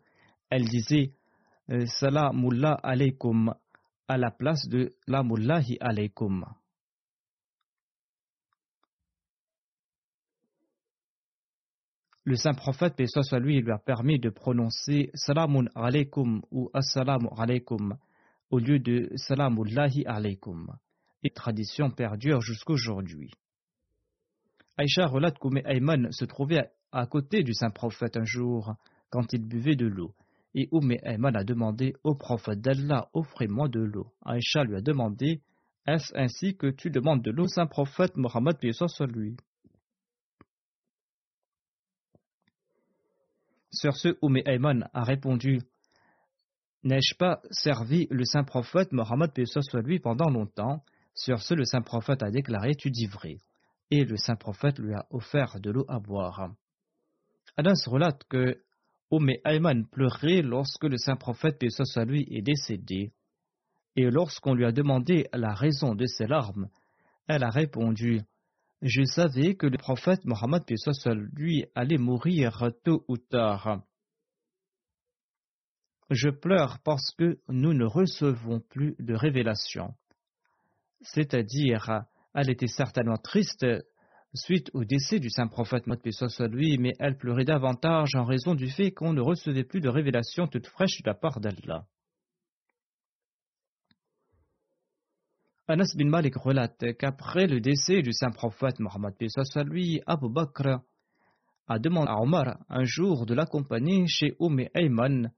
elle 0.49 0.65
disait 0.65 1.11
euh, 1.69 1.85
Salamullah 1.85 2.79
alaykum 2.81 3.53
à 4.07 4.17
la 4.17 4.31
place 4.31 4.67
de 4.67 4.95
Lamullahi 5.05 5.77
alaykum. 5.79 6.43
Le 12.23 12.35
saint 12.35 12.53
prophète, 12.53 12.95
paix 12.95 13.05
lui, 13.39 13.61
lui 13.61 13.71
a 13.71 13.79
permis 13.79 14.19
de 14.19 14.29
prononcer 14.29 15.09
Salamun 15.15 15.65
alaykum 15.73 16.43
ou 16.51 16.69
Assalamu 16.71 17.27
alaykum 17.35 17.97
au 18.51 18.59
lieu 18.59 18.77
de 18.77 19.09
Salamullahi 19.15 20.05
alaykum. 20.05 20.67
Et 21.23 21.31
tradition 21.31 21.89
perdure 21.89 22.41
jusqu'aujourd'hui. 22.41 23.31
Aïcha 24.77 25.07
relate 25.07 25.39
qu'Oum 25.39 25.61
Ayman 25.65 26.11
se 26.11 26.25
trouvait 26.25 26.69
à 26.91 27.07
côté 27.07 27.41
du 27.41 27.55
saint 27.55 27.71
prophète 27.71 28.17
un 28.17 28.25
jour 28.25 28.75
quand 29.09 29.33
il 29.33 29.47
buvait 29.47 29.75
de 29.75 29.87
l'eau. 29.87 30.13
Et 30.53 30.67
Oum 30.71 30.91
Ayman 31.03 31.35
a 31.35 31.43
demandé 31.43 31.95
au 32.03 32.13
prophète 32.13 32.61
d'Allah 32.61 33.09
Offrez-moi 33.13 33.67
de 33.67 33.79
l'eau. 33.79 34.13
Aïcha 34.23 34.63
lui 34.63 34.75
a 34.75 34.81
demandé 34.81 35.41
Est-ce 35.87 36.15
ainsi 36.15 36.55
que 36.55 36.67
tu 36.67 36.91
demandes 36.91 37.23
de 37.23 37.31
l'eau, 37.31 37.47
saint 37.47 37.65
prophète 37.65 38.15
Mohammed, 38.15 38.57
Sur 43.73 43.95
ce, 43.95 44.17
Oum 44.21 44.37
Ayman 44.45 44.89
a 44.93 45.03
répondu 45.03 45.61
N'ai-je 46.83 47.15
pas 47.15 47.41
servi 47.51 48.07
le 48.09 48.25
saint 48.25 48.43
prophète 48.43 48.91
Mohammed 48.91 49.31
soit 49.45 49.81
lui 49.81 49.99
pendant 49.99 50.29
longtemps? 50.29 50.83
Sur 51.13 51.41
ce, 51.41 51.53
le 51.53 51.63
saint 51.63 51.81
prophète 51.81 52.23
a 52.23 52.31
déclaré 52.31 52.75
Tu 52.75 52.89
dis 52.89 53.05
vrai. 53.05 53.39
Et 53.89 54.03
le 54.03 54.17
saint 54.17 54.35
prophète 54.35 54.79
lui 54.79 54.93
a 54.93 55.05
offert 55.09 55.59
de 55.59 55.71
l'eau 55.71 55.85
à 55.87 55.99
boire. 55.99 56.51
Anas 57.55 57.83
relate 57.87 58.23
que 58.25 58.61
Oum 59.09 59.29
Ayman 59.45 59.85
pleurait 59.87 60.41
lorsque 60.41 60.85
le 60.85 60.97
saint 60.97 61.17
prophète 61.17 61.63
soit 61.69 62.05
lui 62.05 62.27
est 62.31 62.41
décédé. 62.41 63.13
Et 63.95 64.09
lorsqu'on 64.09 64.53
lui 64.53 64.65
a 64.65 64.71
demandé 64.71 65.27
la 65.33 65.53
raison 65.53 65.95
de 65.95 66.05
ses 66.05 66.27
larmes, 66.27 66.69
elle 67.27 67.43
a 67.43 67.49
répondu 67.49 68.21
je 68.81 69.03
savais 69.03 69.55
que 69.55 69.67
le 69.67 69.77
prophète 69.77 70.25
Mohammed 70.25 70.63
lui 71.33 71.65
allait 71.75 71.97
mourir 71.97 72.71
tôt 72.83 73.05
ou 73.07 73.17
tard. 73.17 73.81
Je 76.09 76.29
pleure 76.29 76.79
parce 76.83 77.11
que 77.17 77.39
nous 77.47 77.73
ne 77.73 77.85
recevons 77.85 78.59
plus 78.59 78.95
de 78.99 79.13
révélations. 79.13 79.93
C'est-à-dire, 81.01 82.03
elle 82.33 82.49
était 82.49 82.67
certainement 82.67 83.17
triste 83.17 83.65
suite 84.33 84.69
au 84.73 84.83
décès 84.83 85.19
du 85.19 85.29
saint 85.29 85.47
prophète 85.47 85.87
Mohammed 85.87 86.51
lui, 86.51 86.77
mais 86.77 86.93
elle 86.99 87.17
pleurait 87.17 87.45
davantage 87.45 88.15
en 88.15 88.25
raison 88.25 88.55
du 88.55 88.69
fait 88.69 88.91
qu'on 88.91 89.13
ne 89.13 89.21
recevait 89.21 89.63
plus 89.63 89.81
de 89.81 89.89
révélations 89.89 90.47
toutes 90.47 90.67
fraîches 90.67 91.01
de 91.03 91.09
la 91.09 91.15
part 91.15 91.39
d'Allah. 91.39 91.85
Anas 95.71 95.95
bin 95.95 96.09
Malik 96.09 96.35
relate 96.35 96.97
qu'après 96.97 97.47
le 97.47 97.61
décès 97.61 98.01
du 98.01 98.11
saint 98.11 98.31
prophète 98.31 98.81
Mohammed 98.81 99.13
lui, 99.67 100.01
Abu 100.05 100.27
Bakr 100.29 100.81
a 101.65 101.79
demandé 101.79 102.11
à 102.11 102.19
Omar 102.21 102.57
un 102.67 102.83
jour 102.83 103.25
de 103.25 103.33
l'accompagner 103.33 104.05
chez 104.05 104.35
Umm 104.41 104.67
Ayman, 104.75 105.31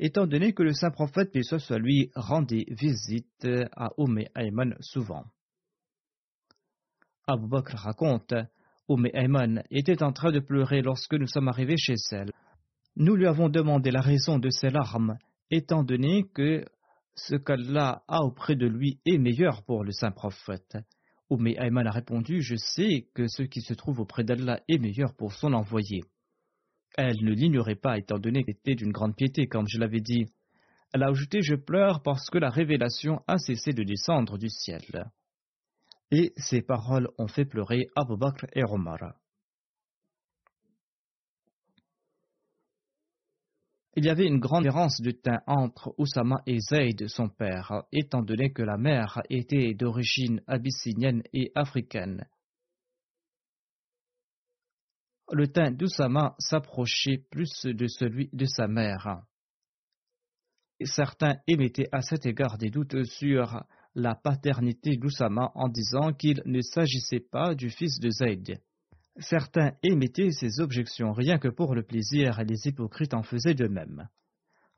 étant 0.00 0.26
donné 0.26 0.52
que 0.52 0.64
le 0.64 0.72
saint 0.72 0.90
prophète 0.90 1.30
lui 1.78 2.10
rendait 2.16 2.64
visite 2.66 3.46
à 3.76 3.90
Umm 3.98 4.18
Ayman 4.34 4.74
souvent. 4.80 5.22
Abu 7.28 7.46
Bakr 7.46 7.76
raconte 7.76 8.34
Umm 8.88 9.06
Ayman 9.14 9.62
était 9.70 10.02
en 10.02 10.10
train 10.10 10.32
de 10.32 10.40
pleurer 10.40 10.82
lorsque 10.82 11.14
nous 11.14 11.28
sommes 11.28 11.46
arrivés 11.46 11.78
chez 11.78 11.94
elle. 12.10 12.32
Nous 12.96 13.14
lui 13.14 13.28
avons 13.28 13.48
demandé 13.48 13.92
la 13.92 14.00
raison 14.00 14.40
de 14.40 14.50
ses 14.50 14.70
larmes, 14.70 15.18
étant 15.52 15.84
donné 15.84 16.24
que 16.34 16.64
ce 17.18 17.34
qu'Allah 17.34 18.02
a 18.08 18.22
auprès 18.22 18.56
de 18.56 18.66
lui 18.66 19.00
est 19.04 19.18
meilleur 19.18 19.62
pour 19.64 19.84
le 19.84 19.92
saint 19.92 20.12
prophète. 20.12 20.78
Oumé 21.30 21.56
Ayman 21.58 21.86
a 21.86 21.90
répondu 21.90 22.40
Je 22.40 22.56
sais 22.56 23.08
que 23.14 23.26
ce 23.26 23.42
qui 23.42 23.60
se 23.60 23.74
trouve 23.74 24.00
auprès 24.00 24.24
d'Allah 24.24 24.60
est 24.68 24.78
meilleur 24.78 25.14
pour 25.14 25.32
son 25.32 25.52
envoyé. 25.52 26.00
Elle 26.96 27.22
ne 27.22 27.32
l'ignorait 27.32 27.74
pas, 27.74 27.98
étant 27.98 28.18
donné 28.18 28.44
qu'elle 28.44 28.54
était 28.56 28.74
d'une 28.74 28.92
grande 28.92 29.14
piété, 29.14 29.46
comme 29.46 29.66
je 29.68 29.78
l'avais 29.78 30.00
dit. 30.00 30.26
Elle 30.94 31.02
a 31.02 31.08
ajouté 31.08 31.42
Je 31.42 31.54
pleure 31.54 32.02
parce 32.02 32.30
que 32.30 32.38
la 32.38 32.50
révélation 32.50 33.20
a 33.26 33.36
cessé 33.38 33.72
de 33.72 33.82
descendre 33.82 34.38
du 34.38 34.48
ciel. 34.48 35.10
Et 36.10 36.32
ces 36.36 36.62
paroles 36.62 37.08
ont 37.18 37.28
fait 37.28 37.44
pleurer 37.44 37.88
Abu 37.94 38.16
Bakr 38.16 38.46
et 38.54 38.64
Omar. 38.64 38.98
Il 43.96 44.04
y 44.04 44.10
avait 44.10 44.26
une 44.26 44.38
grande 44.38 44.64
différence 44.64 45.00
de 45.00 45.10
teint 45.10 45.40
entre 45.46 45.94
Oussama 45.98 46.42
et 46.46 46.60
Zayd, 46.60 47.08
son 47.08 47.28
père, 47.28 47.84
étant 47.90 48.22
donné 48.22 48.52
que 48.52 48.62
la 48.62 48.76
mère 48.76 49.20
était 49.30 49.74
d'origine 49.74 50.42
abyssinienne 50.46 51.22
et 51.32 51.50
africaine. 51.54 52.26
Le 55.30 55.48
teint 55.48 55.70
d'Oussama 55.70 56.34
s'approchait 56.38 57.24
plus 57.30 57.66
de 57.66 57.86
celui 57.86 58.30
de 58.32 58.46
sa 58.46 58.66
mère. 58.66 59.22
Certains 60.84 61.36
émettaient 61.46 61.88
à 61.92 62.00
cet 62.00 62.24
égard 62.24 62.56
des 62.56 62.70
doutes 62.70 63.04
sur 63.04 63.62
la 63.94 64.14
paternité 64.14 64.96
d'Oussama 64.96 65.50
en 65.54 65.68
disant 65.68 66.12
qu'il 66.12 66.40
ne 66.46 66.60
s'agissait 66.60 67.20
pas 67.20 67.54
du 67.54 67.68
fils 67.68 67.98
de 67.98 68.10
Zayd. 68.10 68.60
Certains 69.18 69.72
émettaient 69.82 70.30
ces 70.30 70.60
objections 70.60 71.12
rien 71.12 71.38
que 71.38 71.48
pour 71.48 71.74
le 71.74 71.82
plaisir 71.82 72.38
et 72.38 72.44
les 72.44 72.66
hypocrites 72.66 73.14
en 73.14 73.22
faisaient 73.22 73.54
de 73.54 73.66
même. 73.66 74.08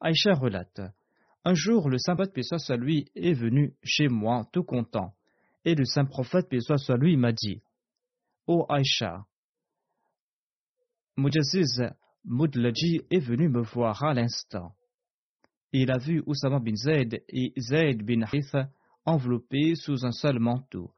Aïcha 0.01 0.33
relate 0.33 0.81
Un 1.45 1.55
jour, 1.55 1.91
le 1.91 1.99
saint 1.99 2.17
pape 2.17 2.39
soit 2.43 2.77
lui 2.77 3.07
est 3.15 3.35
venu 3.35 3.75
chez 3.83 4.09
moi 4.09 4.47
tout 4.53 4.65
content, 4.65 5.15
et 5.65 5.75
le 5.75 5.85
saint 5.85 6.07
prophète 6.07 6.49
paix 6.49 6.61
soit 6.61 6.97
m'a 7.17 7.33
dit 7.33 7.63
Ô 8.47 8.65
Aïcha, 8.69 9.27
Mujaziz 11.17 11.83
Mudlaji 12.25 13.03
est 13.11 13.21
venu 13.21 13.49
me 13.49 13.61
voir 13.61 14.03
à 14.05 14.15
l'instant. 14.15 14.73
Il 15.73 15.91
a 15.91 15.99
vu 15.99 16.23
Oussama 16.27 16.61
bin 16.61 16.75
Zayd 16.75 17.23
et 17.29 17.53
Zayd 17.59 18.03
bin 18.03 18.23
Harith 18.23 18.57
enveloppés 19.05 19.75
sous 19.75 20.05
un 20.07 20.13
seul 20.13 20.39
manteau 20.39 20.91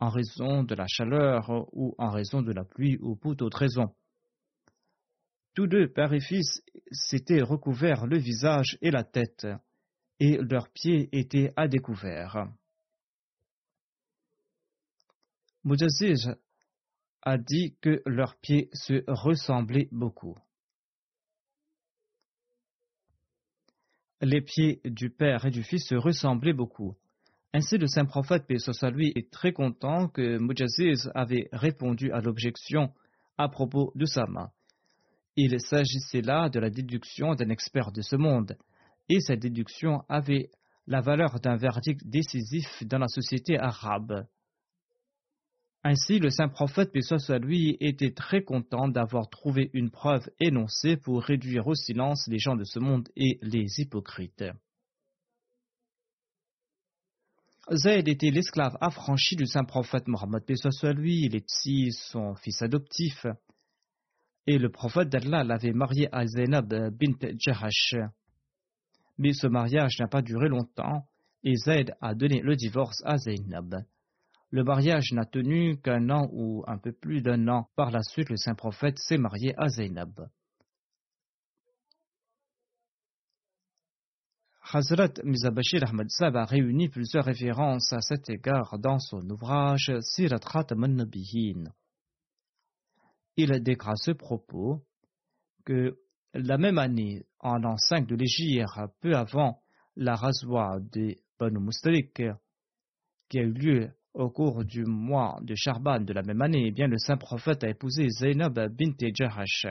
en 0.00 0.08
raison 0.08 0.64
de 0.64 0.74
la 0.74 0.86
chaleur 0.88 1.68
ou 1.72 1.94
en 1.98 2.10
raison 2.10 2.42
de 2.42 2.52
la 2.52 2.64
pluie 2.64 2.98
ou 3.00 3.16
pour 3.16 3.36
d'autres 3.36 3.58
raisons. 3.58 3.94
Tous 5.54 5.66
deux, 5.66 5.92
père 5.92 6.12
et 6.12 6.20
fils, 6.20 6.62
s'étaient 6.90 7.42
recouverts 7.42 8.06
le 8.06 8.18
visage 8.18 8.78
et 8.80 8.90
la 8.90 9.04
tête, 9.04 9.46
et 10.18 10.38
leurs 10.38 10.70
pieds 10.70 11.08
étaient 11.12 11.52
à 11.56 11.68
découvert. 11.68 12.48
Mujaziz 15.64 16.30
a 17.22 17.36
dit 17.36 17.76
que 17.82 18.00
leurs 18.06 18.36
pieds 18.36 18.70
se 18.72 19.04
ressemblaient 19.06 19.88
beaucoup. 19.92 20.38
Les 24.22 24.40
pieds 24.40 24.80
du 24.84 25.10
père 25.10 25.46
et 25.46 25.50
du 25.50 25.62
fils 25.62 25.86
se 25.86 25.94
ressemblaient 25.94 26.52
beaucoup. 26.52 26.96
Ainsi, 27.52 27.78
le 27.78 27.88
saint 27.88 28.04
prophète, 28.04 28.46
paix 28.46 28.56
lui, 28.92 29.12
est 29.16 29.30
très 29.30 29.52
content 29.52 30.08
que 30.08 30.38
Mujaziz 30.38 31.10
avait 31.14 31.48
répondu 31.52 32.12
à 32.12 32.20
l'objection 32.20 32.92
à 33.38 33.48
propos 33.48 33.92
de 33.96 34.04
sa 34.04 34.26
main. 34.26 34.50
Il 35.36 35.60
s'agissait 35.60 36.22
là 36.22 36.48
de 36.48 36.60
la 36.60 36.70
déduction 36.70 37.34
d'un 37.34 37.48
expert 37.48 37.90
de 37.90 38.02
ce 38.02 38.14
monde, 38.14 38.56
et 39.08 39.20
cette 39.20 39.40
déduction 39.40 40.02
avait 40.08 40.50
la 40.86 41.00
valeur 41.00 41.40
d'un 41.40 41.56
verdict 41.56 42.06
décisif 42.06 42.84
dans 42.84 42.98
la 42.98 43.08
société 43.08 43.58
arabe. 43.58 44.26
Ainsi, 45.82 46.18
le 46.18 46.30
saint 46.30 46.48
prophète, 46.48 46.92
paix 46.92 47.00
lui, 47.40 47.76
était 47.80 48.12
très 48.12 48.42
content 48.42 48.86
d'avoir 48.86 49.28
trouvé 49.28 49.70
une 49.72 49.90
preuve 49.90 50.28
énoncée 50.38 50.96
pour 50.96 51.22
réduire 51.22 51.66
au 51.66 51.74
silence 51.74 52.28
les 52.28 52.38
gens 52.38 52.54
de 52.54 52.64
ce 52.64 52.78
monde 52.78 53.08
et 53.16 53.38
les 53.42 53.80
hypocrites. 53.80 54.44
Zayd 57.72 58.08
était 58.08 58.30
l'esclave 58.30 58.76
affranchi 58.80 59.36
du 59.36 59.46
saint 59.46 59.62
prophète 59.62 60.08
Mohammed, 60.08 60.42
soit 60.72 60.92
lui, 60.92 61.26
il 61.26 61.36
est 61.36 61.90
son 61.92 62.34
fils 62.34 62.62
adoptif. 62.62 63.26
Et 64.48 64.58
le 64.58 64.70
prophète 64.70 65.08
d'Allah 65.08 65.44
l'avait 65.44 65.72
marié 65.72 66.08
à 66.10 66.26
Zainab 66.26 66.68
bint 66.90 67.30
Jahash. 67.38 67.94
Mais 69.18 69.32
ce 69.32 69.46
mariage 69.46 70.00
n'a 70.00 70.08
pas 70.08 70.22
duré 70.22 70.48
longtemps 70.48 71.06
et 71.44 71.54
Zayd 71.54 71.94
a 72.00 72.14
donné 72.14 72.40
le 72.40 72.56
divorce 72.56 73.02
à 73.04 73.18
Zainab. 73.18 73.76
Le 74.50 74.64
mariage 74.64 75.12
n'a 75.12 75.24
tenu 75.24 75.80
qu'un 75.80 76.10
an 76.10 76.28
ou 76.32 76.64
un 76.66 76.78
peu 76.78 76.90
plus 76.90 77.22
d'un 77.22 77.46
an. 77.46 77.68
Par 77.76 77.92
la 77.92 78.02
suite, 78.02 78.30
le 78.30 78.36
saint 78.36 78.56
prophète 78.56 78.98
s'est 78.98 79.18
marié 79.18 79.54
à 79.56 79.68
Zainab. 79.68 80.28
Hazrat 84.72 85.14
Mizabashir 85.24 85.82
Ahmad 85.82 86.08
Sab 86.10 86.36
a 86.36 86.44
réuni 86.44 86.88
plusieurs 86.88 87.24
références 87.24 87.92
à 87.92 88.00
cet 88.00 88.30
égard 88.30 88.78
dans 88.78 89.00
son 89.00 89.28
ouvrage 89.28 89.90
Sirat 90.00 90.38
Khatam 90.38 90.86
nabihin 90.86 91.72
Il 93.36 93.50
déclare 93.64 93.98
ce 93.98 94.12
propos 94.12 94.80
que 95.64 95.98
la 96.34 96.56
même 96.56 96.78
année, 96.78 97.26
en 97.40 97.58
l'an 97.58 97.76
5 97.76 98.06
de 98.06 98.14
l'Égypte, 98.14 98.68
peu 99.00 99.16
avant 99.16 99.60
la 99.96 100.14
razwa 100.14 100.78
des 100.80 101.18
Banu 101.36 101.58
Mustalik, 101.58 102.22
qui 103.28 103.38
a 103.40 103.42
eu 103.42 103.52
lieu 103.52 103.90
au 104.14 104.30
cours 104.30 104.64
du 104.64 104.84
mois 104.84 105.40
de 105.42 105.56
Charban 105.56 106.00
de 106.00 106.12
la 106.12 106.22
même 106.22 106.42
année, 106.42 106.68
eh 106.68 106.70
bien, 106.70 106.86
le 106.86 106.98
saint 106.98 107.16
prophète 107.16 107.64
a 107.64 107.68
épousé 107.68 108.08
Zainab 108.08 108.54
bint 108.54 108.94
Jahash. 109.14 109.66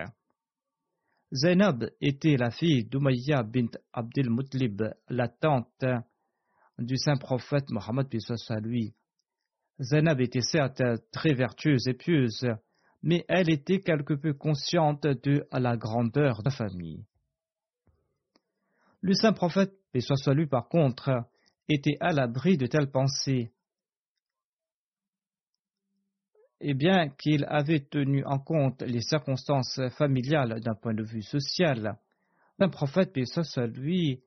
Zainab 1.31 1.91
était 2.01 2.37
la 2.37 2.49
fille 2.49 2.85
d'Umayya 2.85 3.43
bint 3.43 3.69
Abdel 3.93 4.31
Mutlib, 4.31 4.81
la 5.09 5.27
tante 5.27 5.85
du 6.79 6.97
saint 6.97 7.17
prophète 7.17 7.69
Mohammed 7.69 8.07
lui. 8.61 8.95
Zainab 9.79 10.21
était 10.21 10.41
certes 10.41 10.81
très 11.11 11.33
vertueuse 11.33 11.87
et 11.87 11.93
pieuse, 11.93 12.47
mais 13.03 13.25
elle 13.27 13.51
était 13.51 13.79
quelque 13.79 14.15
peu 14.15 14.33
consciente 14.33 15.03
de 15.03 15.45
la 15.51 15.77
grandeur 15.77 16.39
de 16.39 16.45
la 16.45 16.51
famille. 16.51 17.05
Le 19.01 19.13
saint 19.13 19.33
prophète, 19.33 19.73
et 19.93 20.01
soit 20.01 20.17
par 20.49 20.67
contre, 20.67 21.11
était 21.69 21.97
à 21.99 22.11
l'abri 22.11 22.57
de 22.57 22.65
telles 22.65 22.91
pensées 22.91 23.51
et 26.61 26.73
bien 26.73 27.09
qu'il 27.09 27.45
avait 27.47 27.85
tenu 27.89 28.23
en 28.25 28.39
compte 28.39 28.81
les 28.81 29.01
circonstances 29.01 29.79
familiales 29.97 30.59
d'un 30.61 30.75
point 30.75 30.93
de 30.93 31.03
vue 31.03 31.21
social, 31.21 31.97
un 32.59 32.69
prophète, 32.69 33.17
soit 33.25 33.67
lui, 33.67 34.21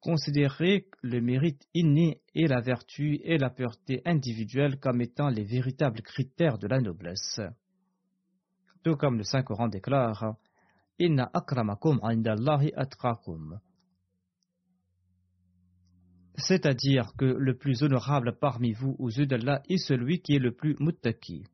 considérait 0.00 0.86
le 1.02 1.20
mérite 1.20 1.66
inné 1.74 2.20
et 2.34 2.46
la 2.46 2.60
vertu 2.60 3.18
et 3.24 3.38
la 3.38 3.50
pureté 3.50 4.02
individuelle 4.04 4.78
comme 4.78 5.00
étant 5.00 5.28
les 5.28 5.44
véritables 5.44 6.02
critères 6.02 6.58
de 6.58 6.68
la 6.68 6.78
noblesse. 6.78 7.40
Tout 8.84 8.96
comme 8.96 9.16
le 9.16 9.24
Saint-Coran 9.24 9.68
déclare 9.68 10.36
Inna 10.98 11.30
akramakum 11.34 11.98
c'est-à-dire 16.38 17.12
que 17.16 17.24
le 17.24 17.56
plus 17.56 17.82
honorable 17.82 18.36
parmi 18.40 18.72
vous 18.72 18.96
aux 18.98 19.08
yeux 19.08 19.26
d'Allah 19.26 19.62
est 19.68 19.78
celui 19.78 20.20
qui 20.20 20.34
est 20.34 20.40
le 20.40 20.52
plus 20.52 20.76
muttaki. 20.80 21.44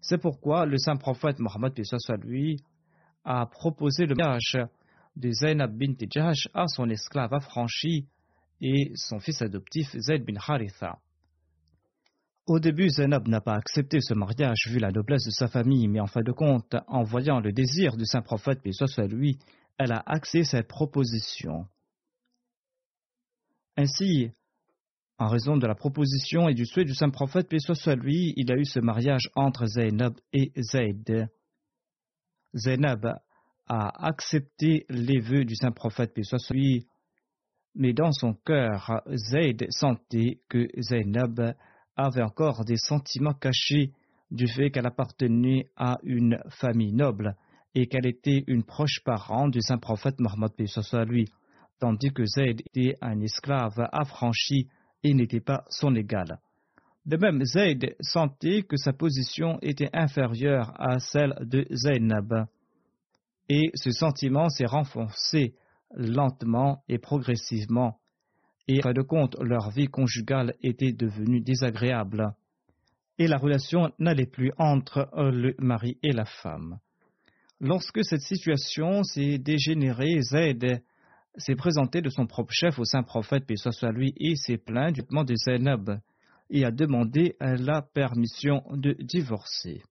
C'est 0.00 0.18
pourquoi 0.18 0.66
le 0.66 0.76
saint 0.76 0.96
prophète 0.96 1.38
Mohammed 1.38 1.72
lui 2.22 2.62
a 3.24 3.46
proposé 3.46 4.06
le 4.06 4.14
mariage 4.14 4.58
de 5.16 5.30
Zainab 5.30 5.76
bint 5.76 5.94
Jahash 6.10 6.48
à 6.52 6.66
son 6.66 6.90
esclave 6.90 7.32
affranchi 7.32 8.06
et 8.60 8.92
son 8.96 9.18
fils 9.18 9.40
adoptif 9.40 9.96
Zayd 9.96 10.24
bin 10.24 10.36
Haritha. 10.36 10.98
Au 12.46 12.60
début, 12.60 12.90
Zainab 12.90 13.26
n'a 13.28 13.40
pas 13.40 13.54
accepté 13.54 14.00
ce 14.02 14.12
mariage 14.12 14.68
vu 14.68 14.78
la 14.78 14.90
noblesse 14.90 15.24
de 15.24 15.30
sa 15.30 15.48
famille, 15.48 15.88
mais 15.88 16.00
en 16.00 16.06
fin 16.06 16.20
de 16.20 16.32
compte, 16.32 16.76
en 16.88 17.02
voyant 17.02 17.40
le 17.40 17.52
désir 17.52 17.96
du 17.96 18.04
saint 18.04 18.20
prophète, 18.20 18.60
lui, 19.08 19.38
elle 19.78 19.92
a 19.92 20.02
accepté 20.06 20.44
cette 20.44 20.68
proposition. 20.68 21.66
Ainsi, 23.76 24.30
en 25.18 25.28
raison 25.28 25.56
de 25.56 25.66
la 25.66 25.74
proposition 25.74 26.48
et 26.48 26.54
du 26.54 26.66
souhait 26.66 26.84
du 26.84 26.94
saint 26.94 27.10
prophète, 27.10 27.48
paix 27.48 27.58
soit 27.58 27.94
lui, 27.94 28.32
il 28.36 28.52
a 28.52 28.56
eu 28.56 28.64
ce 28.64 28.80
mariage 28.80 29.30
entre 29.34 29.66
Zainab 29.66 30.14
et 30.32 30.52
Zayd. 30.60 31.28
Zainab 32.54 33.18
a 33.66 34.06
accepté 34.06 34.86
les 34.88 35.20
vœux 35.20 35.44
du 35.44 35.56
saint 35.56 35.72
prophète, 35.72 36.14
paix 36.14 36.22
soit 36.22 36.50
lui, 36.50 36.86
mais 37.74 37.92
dans 37.92 38.12
son 38.12 38.34
cœur, 38.34 39.02
Zayd 39.08 39.66
sentait 39.70 40.40
que 40.48 40.68
Zainab 40.80 41.54
avait 41.96 42.22
encore 42.22 42.64
des 42.64 42.76
sentiments 42.76 43.34
cachés 43.34 43.92
du 44.30 44.46
fait 44.46 44.70
qu'elle 44.70 44.86
appartenait 44.86 45.70
à 45.76 45.98
une 46.02 46.38
famille 46.50 46.92
noble 46.92 47.36
et 47.74 47.86
qu'elle 47.86 48.06
était 48.06 48.44
une 48.46 48.64
proche 48.64 49.00
parente 49.04 49.52
du 49.52 49.60
saint 49.60 49.78
prophète 49.78 50.20
Mohammed 50.20 50.52
lui, 51.06 51.28
tandis 51.80 52.12
que 52.12 52.24
Zayd 52.24 52.62
était 52.74 52.96
un 53.00 53.20
esclave 53.20 53.88
affranchi 53.92 54.68
et 55.02 55.14
n'était 55.14 55.40
pas 55.40 55.64
son 55.68 55.94
égal. 55.94 56.38
De 57.04 57.16
même, 57.16 57.44
Zayd 57.44 57.94
sentait 58.00 58.62
que 58.62 58.76
sa 58.76 58.92
position 58.92 59.58
était 59.60 59.90
inférieure 59.92 60.72
à 60.80 60.98
celle 60.98 61.34
de 61.42 61.66
Zaynab, 61.70 62.46
et 63.50 63.70
ce 63.74 63.90
sentiment 63.90 64.48
s'est 64.48 64.64
renforcé 64.64 65.54
lentement 65.94 66.82
et 66.88 66.98
progressivement, 66.98 67.98
et 68.66 68.80
fin 68.80 68.94
de 68.94 69.02
compte, 69.02 69.36
leur 69.40 69.70
vie 69.70 69.88
conjugale 69.88 70.54
était 70.62 70.92
devenue 70.92 71.42
désagréable, 71.42 72.34
et 73.18 73.26
la 73.26 73.36
relation 73.36 73.92
n'allait 73.98 74.26
plus 74.26 74.52
entre 74.56 75.10
le 75.14 75.54
mari 75.58 75.98
et 76.02 76.12
la 76.12 76.24
femme. 76.24 76.78
Lorsque 77.66 78.04
cette 78.04 78.20
situation 78.20 79.02
s'est 79.04 79.38
dégénérée, 79.38 80.20
Zayd 80.20 80.82
s'est 81.38 81.54
présenté 81.56 82.02
de 82.02 82.10
son 82.10 82.26
propre 82.26 82.52
chef 82.52 82.78
au 82.78 82.84
saint 82.84 83.02
prophète, 83.02 83.46
paix 83.46 83.56
soit 83.56 83.90
lui, 83.90 84.12
et 84.18 84.36
s'est 84.36 84.58
plaint 84.58 84.92
du 84.94 85.00
traitement 85.00 85.24
de 85.24 85.34
Zainab 85.34 85.98
et 86.50 86.66
a 86.66 86.70
demandé 86.70 87.36
la 87.40 87.80
permission 87.80 88.62
de 88.70 88.94
divorcer. 89.00 89.82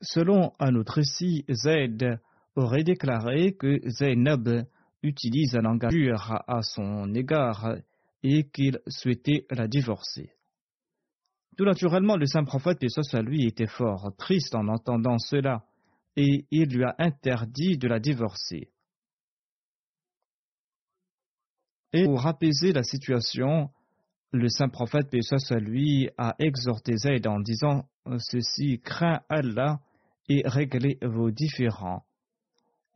Selon 0.00 0.54
un 0.58 0.76
autre 0.76 0.94
récit, 0.94 1.44
Zayd 1.50 2.20
aurait 2.56 2.84
déclaré 2.84 3.52
que 3.52 3.86
Zainab 3.86 4.64
utilise 5.02 5.56
un 5.56 5.60
langage 5.60 5.92
à 6.48 6.62
son 6.62 7.12
égard 7.12 7.76
et 8.22 8.48
qu'il 8.48 8.80
souhaitait 8.88 9.44
la 9.50 9.68
divorcer. 9.68 10.30
Tout 11.56 11.64
naturellement, 11.64 12.16
le 12.16 12.26
saint 12.26 12.44
prophète, 12.44 12.78
paix 12.78 12.88
soit 12.88 13.22
lui, 13.22 13.46
était 13.46 13.66
fort 13.66 14.12
triste 14.16 14.54
en 14.54 14.68
entendant 14.68 15.18
cela, 15.18 15.64
et 16.16 16.46
il 16.50 16.68
lui 16.68 16.84
a 16.84 16.94
interdit 16.98 17.76
de 17.76 17.88
la 17.88 17.98
divorcer. 17.98 18.70
Et 21.92 22.04
pour 22.04 22.26
apaiser 22.26 22.72
la 22.72 22.82
situation, 22.82 23.70
le 24.32 24.48
saint 24.48 24.68
prophète, 24.68 25.10
paix 25.10 25.22
soit 25.22 25.58
lui, 25.58 26.08
a 26.16 26.34
exhorté 26.38 26.96
Zayd 26.96 27.26
en 27.26 27.40
disant 27.40 27.88
Ceci 28.18 28.80
craint 28.80 29.20
Allah 29.28 29.80
et 30.28 30.42
réglez 30.44 30.98
vos 31.02 31.30
différends. 31.30 32.04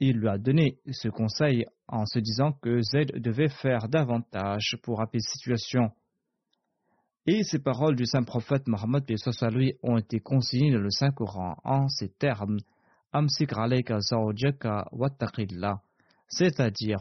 Il 0.01 0.19
lui 0.19 0.29
a 0.29 0.39
donné 0.39 0.79
ce 0.91 1.09
conseil 1.09 1.67
en 1.89 2.07
se 2.07 2.19
disant 2.19 2.53
que 2.53 2.81
Zayd 2.81 3.21
devait 3.21 3.49
faire 3.49 3.89
davantage 3.89 4.77
pour 4.83 5.01
apaiser 5.01 5.27
la 5.27 5.57
situation. 5.57 5.93
Et 7.27 7.43
ces 7.43 7.59
paroles 7.59 7.97
du 7.97 8.05
saint 8.05 8.22
prophète 8.22 8.66
Mohammed 8.66 9.05
lui 9.53 9.75
ont 9.83 9.97
été 9.97 10.20
consignées 10.20 10.72
dans 10.72 10.81
le 10.81 10.91
Saint-Coran 10.91 11.57
en 11.64 11.89
ces 11.89 12.11
termes 12.11 12.59
c'est-à-dire, 16.29 16.99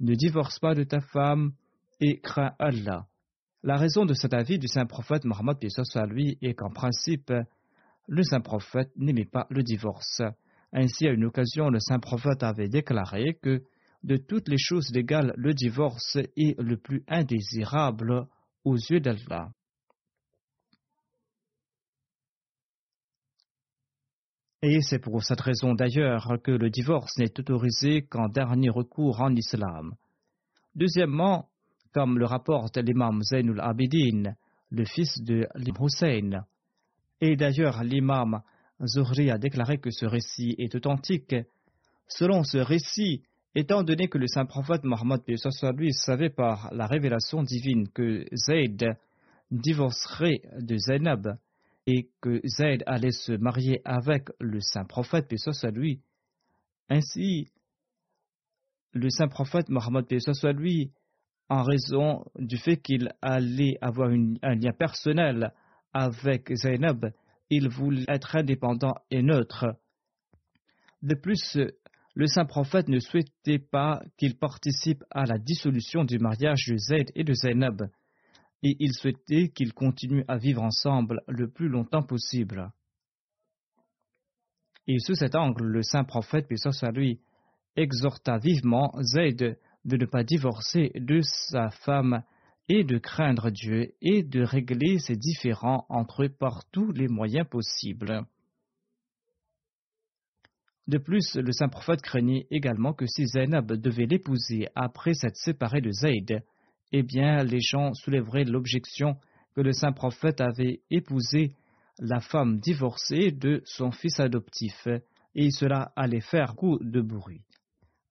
ne 0.00 0.14
divorce 0.14 0.58
pas 0.58 0.74
de 0.74 0.84
ta 0.84 1.00
femme 1.00 1.52
et 2.00 2.20
crains 2.20 2.52
Allah. 2.58 3.06
La 3.62 3.76
raison 3.76 4.04
de 4.04 4.12
cet 4.12 4.34
avis 4.34 4.58
du 4.58 4.68
saint 4.68 4.84
prophète 4.84 5.24
Mohammed 5.24 5.56
lui 6.08 6.36
est 6.42 6.54
qu'en 6.54 6.70
principe, 6.70 7.32
le 8.08 8.22
saint 8.22 8.40
prophète 8.40 8.90
n'aimait 8.96 9.24
pas 9.24 9.46
le 9.48 9.62
divorce. 9.62 10.20
Ainsi, 10.72 11.06
à 11.08 11.12
une 11.12 11.24
occasion, 11.24 11.70
le 11.70 11.80
saint 11.80 12.00
prophète 12.00 12.42
avait 12.42 12.68
déclaré 12.68 13.38
que 13.40 13.62
de 14.04 14.16
toutes 14.16 14.48
les 14.48 14.58
choses 14.58 14.92
légales, 14.92 15.32
le 15.36 15.54
divorce 15.54 16.16
est 16.16 16.60
le 16.60 16.76
plus 16.76 17.02
indésirable 17.08 18.26
aux 18.66 18.74
yeux 18.74 19.00
d'Allah. 19.00 19.48
Et 24.60 24.80
c'est 24.80 24.98
pour 24.98 25.22
cette 25.22 25.40
raison 25.40 25.74
d'ailleurs 25.74 26.38
que 26.42 26.50
le 26.50 26.68
divorce 26.68 27.16
n'est 27.18 27.38
autorisé 27.38 28.02
qu'en 28.02 28.28
dernier 28.28 28.68
recours 28.68 29.20
en 29.20 29.34
islam. 29.36 29.94
Deuxièmement, 30.74 31.48
comme 31.92 32.18
le 32.18 32.26
rapporte 32.26 32.76
l'imam 32.78 33.22
Zainul 33.22 33.60
Abidin, 33.60 34.34
le 34.70 34.84
fils 34.84 35.22
de 35.22 35.46
l'imam 35.54 35.86
Hussein. 35.86 36.44
Et 37.20 37.36
d'ailleurs, 37.36 37.84
l'imam 37.84 38.42
Zuhri 38.84 39.30
a 39.30 39.38
déclaré 39.38 39.78
que 39.78 39.90
ce 39.90 40.06
récit 40.06 40.56
est 40.58 40.74
authentique. 40.74 41.36
Selon 42.08 42.42
ce 42.42 42.58
récit, 42.58 43.22
étant 43.56 43.82
donné 43.82 44.08
que 44.08 44.18
le 44.18 44.28
saint 44.28 44.44
prophète 44.44 44.84
Mohammed 44.84 45.22
lui 45.26 45.92
savait 45.94 46.28
par 46.28 46.68
la 46.72 46.86
révélation 46.86 47.42
divine 47.42 47.88
que 47.88 48.26
Zayd 48.34 48.96
divorcerait 49.50 50.42
de 50.60 50.76
Zainab 50.76 51.38
et 51.86 52.10
que 52.20 52.42
Zayd 52.46 52.82
allait 52.86 53.12
se 53.12 53.32
marier 53.32 53.80
avec 53.86 54.28
le 54.40 54.60
saint 54.60 54.84
prophète 54.84 55.32
lui, 55.72 56.02
ainsi 56.90 57.48
le 58.92 59.08
saint 59.08 59.28
prophète 59.28 59.70
Mohammed 59.70 60.04
lui 60.58 60.92
en 61.48 61.62
raison 61.62 62.26
du 62.38 62.58
fait 62.58 62.76
qu'il 62.76 63.10
allait 63.22 63.78
avoir 63.80 64.10
un 64.10 64.54
lien 64.54 64.72
personnel 64.72 65.54
avec 65.94 66.54
Zainab, 66.54 67.10
il 67.48 67.70
voulait 67.70 68.04
être 68.08 68.36
indépendant 68.36 68.96
et 69.10 69.22
neutre. 69.22 69.76
De 71.02 71.14
plus, 71.14 71.58
le 72.16 72.26
saint 72.26 72.46
prophète 72.46 72.88
ne 72.88 72.98
souhaitait 72.98 73.58
pas 73.58 74.02
qu'il 74.16 74.38
participe 74.38 75.04
à 75.10 75.26
la 75.26 75.38
dissolution 75.38 76.02
du 76.02 76.18
mariage 76.18 76.64
de 76.66 76.76
Zayd 76.78 77.12
et 77.14 77.24
de 77.24 77.34
Zainab, 77.34 77.90
et 78.62 78.74
il 78.80 78.94
souhaitait 78.94 79.50
qu'ils 79.50 79.74
continuent 79.74 80.24
à 80.26 80.38
vivre 80.38 80.62
ensemble 80.62 81.20
le 81.28 81.46
plus 81.46 81.68
longtemps 81.68 82.02
possible. 82.02 82.70
Et 84.86 84.98
sous 84.98 85.14
cet 85.14 85.34
angle, 85.34 85.66
le 85.66 85.82
saint 85.82 86.04
prophète, 86.04 86.46
puis 86.48 86.58
soit 86.58 86.90
lui, 86.90 87.20
exhorta 87.76 88.38
vivement 88.38 88.94
Zayd 89.02 89.58
de 89.84 89.96
ne 89.96 90.06
pas 90.06 90.24
divorcer 90.24 90.92
de 90.94 91.20
sa 91.20 91.68
femme 91.68 92.22
et 92.70 92.82
de 92.82 92.96
craindre 92.96 93.50
Dieu 93.50 93.92
et 94.00 94.22
de 94.22 94.40
régler 94.40 94.98
ses 95.00 95.16
différends 95.16 95.84
entre 95.90 96.24
eux 96.24 96.30
par 96.30 96.64
tous 96.70 96.92
les 96.92 97.08
moyens 97.08 97.46
possibles. 97.46 98.26
De 100.88 100.98
plus, 100.98 101.34
le 101.34 101.50
saint 101.52 101.68
prophète 101.68 102.00
craignait 102.00 102.46
également 102.50 102.92
que 102.92 103.06
si 103.06 103.26
Zainab 103.26 103.72
devait 103.72 104.06
l'épouser 104.06 104.68
après 104.74 105.14
s'être 105.14 105.36
séparée 105.36 105.80
de 105.80 105.90
Zayd, 105.90 106.42
eh 106.92 107.02
bien 107.02 107.42
les 107.42 107.60
gens 107.60 107.92
soulèveraient 107.94 108.44
l'objection 108.44 109.16
que 109.54 109.62
le 109.62 109.72
saint 109.72 109.92
prophète 109.92 110.40
avait 110.40 110.82
épousé 110.90 111.56
la 111.98 112.20
femme 112.20 112.60
divorcée 112.60 113.32
de 113.32 113.62
son 113.64 113.90
fils 113.90 114.20
adoptif, 114.20 114.86
et 115.34 115.50
cela 115.50 115.92
allait 115.96 116.20
faire 116.20 116.54
coup 116.54 116.78
de 116.80 117.00
bruit. 117.00 117.42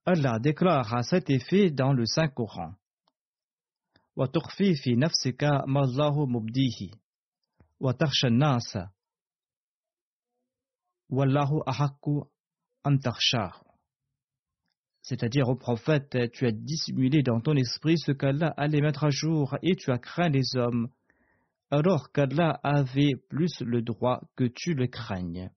Allah 0.04 0.38
déclare 0.38 0.94
à 0.94 1.02
cet 1.02 1.30
effet 1.30 1.70
dans 1.70 1.92
le 1.92 2.04
Saint-Coran. 2.04 2.74
C'est-à-dire 15.02 15.48
au 15.48 15.56
prophète, 15.56 16.16
tu 16.32 16.46
as 16.46 16.52
dissimulé 16.52 17.22
dans 17.22 17.40
ton 17.40 17.54
esprit 17.54 17.98
ce 17.98 18.12
qu'Allah 18.12 18.52
allait 18.56 18.80
mettre 18.80 19.04
à 19.04 19.10
jour 19.10 19.56
et 19.62 19.76
tu 19.76 19.90
as 19.90 19.98
craint 19.98 20.28
les 20.28 20.56
hommes, 20.56 20.88
alors 21.70 22.12
qu'Allah 22.12 22.60
avait 22.62 23.14
plus 23.28 23.60
le 23.60 23.82
droit 23.82 24.20
que 24.36 24.44
tu 24.44 24.74
le 24.74 24.86
craignes. 24.86 25.50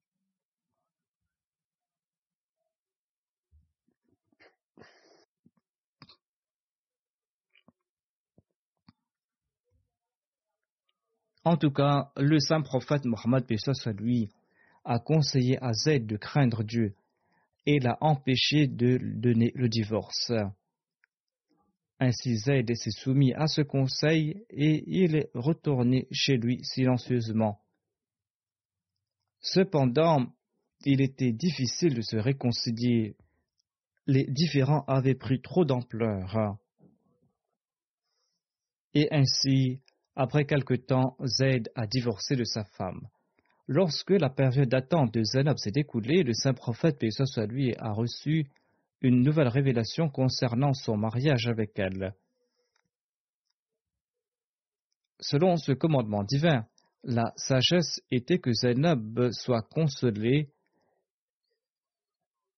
En 11.43 11.57
tout 11.57 11.71
cas, 11.71 12.11
le 12.17 12.39
saint 12.39 12.61
prophète 12.61 13.05
Mohammed 13.05 13.45
lui 13.97 14.29
a 14.85 14.99
conseillé 14.99 15.57
à 15.63 15.73
Zayd 15.73 16.05
de 16.05 16.17
craindre 16.17 16.63
Dieu 16.63 16.95
et 17.65 17.79
l'a 17.79 17.97
empêché 18.01 18.67
de 18.67 18.97
donner 18.97 19.51
le 19.55 19.69
divorce. 19.69 20.31
Ainsi 21.99 22.37
Zayd 22.37 22.73
s'est 22.75 22.91
soumis 22.91 23.33
à 23.33 23.47
ce 23.47 23.61
conseil 23.61 24.45
et 24.49 24.83
il 24.87 25.15
est 25.15 25.29
retourné 25.33 26.07
chez 26.11 26.37
lui 26.37 26.63
silencieusement. 26.63 27.59
Cependant, 29.41 30.33
il 30.85 31.01
était 31.01 31.33
difficile 31.33 31.95
de 31.95 32.01
se 32.01 32.15
réconcilier. 32.15 33.15
Les 34.07 34.25
différends 34.25 34.85
avaient 34.87 35.15
pris 35.15 35.41
trop 35.41 35.65
d'ampleur. 35.65 36.57
Et 38.93 39.07
ainsi, 39.11 39.81
après 40.15 40.45
quelque 40.45 40.73
temps, 40.73 41.17
Zayd 41.25 41.69
a 41.75 41.85
divorcé 41.85 42.35
de 42.35 42.43
sa 42.43 42.63
femme. 42.63 43.07
Lorsque 43.71 44.09
la 44.09 44.31
période 44.31 44.67
d'attente 44.67 45.13
de 45.13 45.23
Zainab 45.23 45.57
s'est 45.59 45.73
écoulée, 45.75 46.23
le 46.23 46.33
saint 46.33 46.55
prophète, 46.55 46.97
paix 46.97 47.11
soit 47.11 47.45
lui, 47.45 47.75
a 47.77 47.91
reçu 47.91 48.47
une 48.99 49.21
nouvelle 49.21 49.47
révélation 49.47 50.09
concernant 50.09 50.73
son 50.73 50.97
mariage 50.97 51.45
avec 51.45 51.77
elle. 51.77 52.15
Selon 55.19 55.57
ce 55.57 55.73
commandement 55.73 56.23
divin, 56.23 56.65
la 57.03 57.31
sagesse 57.35 58.01
était 58.09 58.39
que 58.39 58.51
Zainab 58.51 59.29
soit 59.33 59.61
consolée 59.61 60.49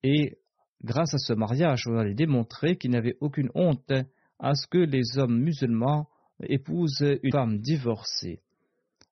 et 0.03 0.37
grâce 0.81 1.13
à 1.13 1.17
ce 1.17 1.33
mariage, 1.33 1.87
on 1.87 1.97
allait 1.97 2.13
démontrer 2.13 2.77
qu'il 2.77 2.91
n'avait 2.91 3.17
aucune 3.19 3.51
honte 3.53 3.91
à 4.39 4.55
ce 4.55 4.65
que 4.65 4.77
les 4.77 5.17
hommes 5.17 5.41
musulmans 5.41 6.07
épouse 6.39 7.03
une 7.21 7.31
femme 7.33 7.59
divorcée. 7.59 8.39